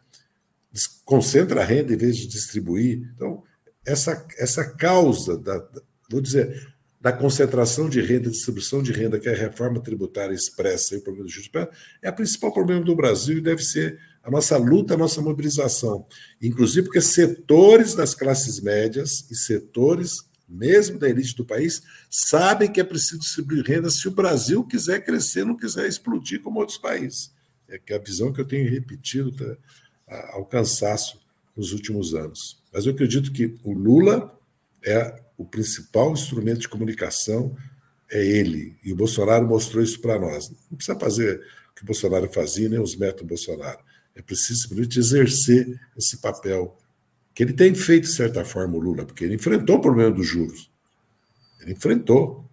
[1.04, 3.10] concentra a renda em vez de distribuir.
[3.14, 3.42] Então,
[3.86, 5.66] essa, essa causa da,
[6.10, 6.68] vou dizer,
[7.00, 11.26] da concentração de renda, distribuição de renda que a reforma tributária expressa e o problema
[11.26, 11.50] do juros
[12.02, 16.04] é o principal problema do Brasil e deve ser a nossa luta, a nossa mobilização.
[16.42, 22.80] Inclusive porque setores das classes médias e setores mesmo da elite do país sabem que
[22.80, 27.32] é preciso distribuir renda se o Brasil quiser crescer, não quiser explodir como outros países.
[27.68, 29.56] É que a visão que eu tenho repetido tá,
[30.32, 31.20] ao cansaço
[31.56, 32.62] nos últimos anos.
[32.72, 34.38] Mas eu acredito que o Lula
[34.82, 37.56] é o principal instrumento de comunicação
[38.10, 38.76] é ele.
[38.82, 40.50] E o Bolsonaro mostrou isso para nós.
[40.70, 41.40] Não precisa fazer
[41.70, 43.80] o que o Bolsonaro fazia, nem os métodos Bolsonaro.
[44.14, 46.76] É preciso simplesmente exercer esse papel,
[47.38, 50.26] que ele tem feito, de certa forma, o Lula, porque ele enfrentou o problema dos
[50.26, 50.68] juros.
[51.60, 52.44] Ele enfrentou.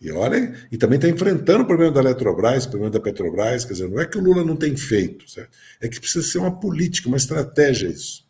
[0.00, 3.64] E olha, e também está enfrentando o problema da Eletrobras, o problema da Petrobras.
[3.64, 5.50] Quer dizer, não é que o Lula não tem feito, certo?
[5.80, 8.24] é que precisa ser uma política, uma estratégia isso.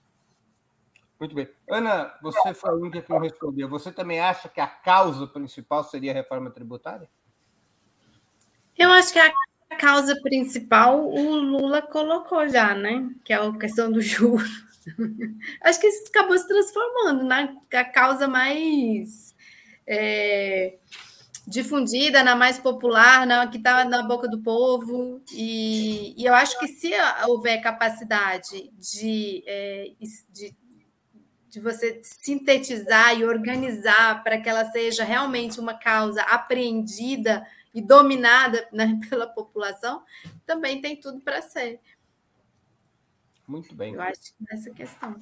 [1.21, 1.47] Muito bem.
[1.69, 3.69] Ana, você foi a única que não respondeu.
[3.69, 7.11] Você também acha que a causa principal seria a reforma tributária?
[8.79, 9.31] Eu acho que a
[9.79, 13.07] causa principal o Lula colocou já, né?
[13.23, 14.43] Que é a questão do juro.
[15.63, 19.35] Acho que isso acabou se transformando na causa mais
[19.87, 20.79] é,
[21.47, 25.21] difundida, na mais popular, na que está na boca do povo.
[25.33, 26.93] E, e, eu acho que se
[27.27, 29.93] houver capacidade de, é,
[30.31, 30.55] de,
[31.49, 38.69] de você sintetizar e organizar para que ela seja realmente uma causa apreendida e dominada
[38.73, 40.03] né, pela população,
[40.47, 41.81] também tem tudo para ser.
[43.51, 43.95] Muito bem.
[43.95, 45.17] Eu acho que nessa questão.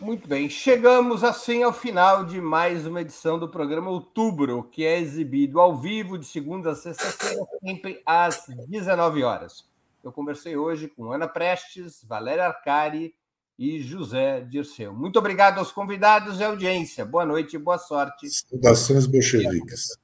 [0.00, 4.98] Muito bem, chegamos assim ao final de mais uma edição do programa Outubro, que é
[4.98, 9.64] exibido ao vivo de segunda a sexta-feira, sempre às 19 horas.
[10.02, 13.14] Eu conversei hoje com Ana Prestes, Valéria Arcari
[13.56, 14.92] e José Dirceu.
[14.92, 17.04] Muito obrigado aos convidados e audiência.
[17.04, 18.28] Boa noite e boa sorte.
[18.28, 19.96] Saudações bolcheviques.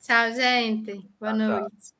[0.00, 1.08] Tchau, gente.
[1.18, 1.94] Boa noite.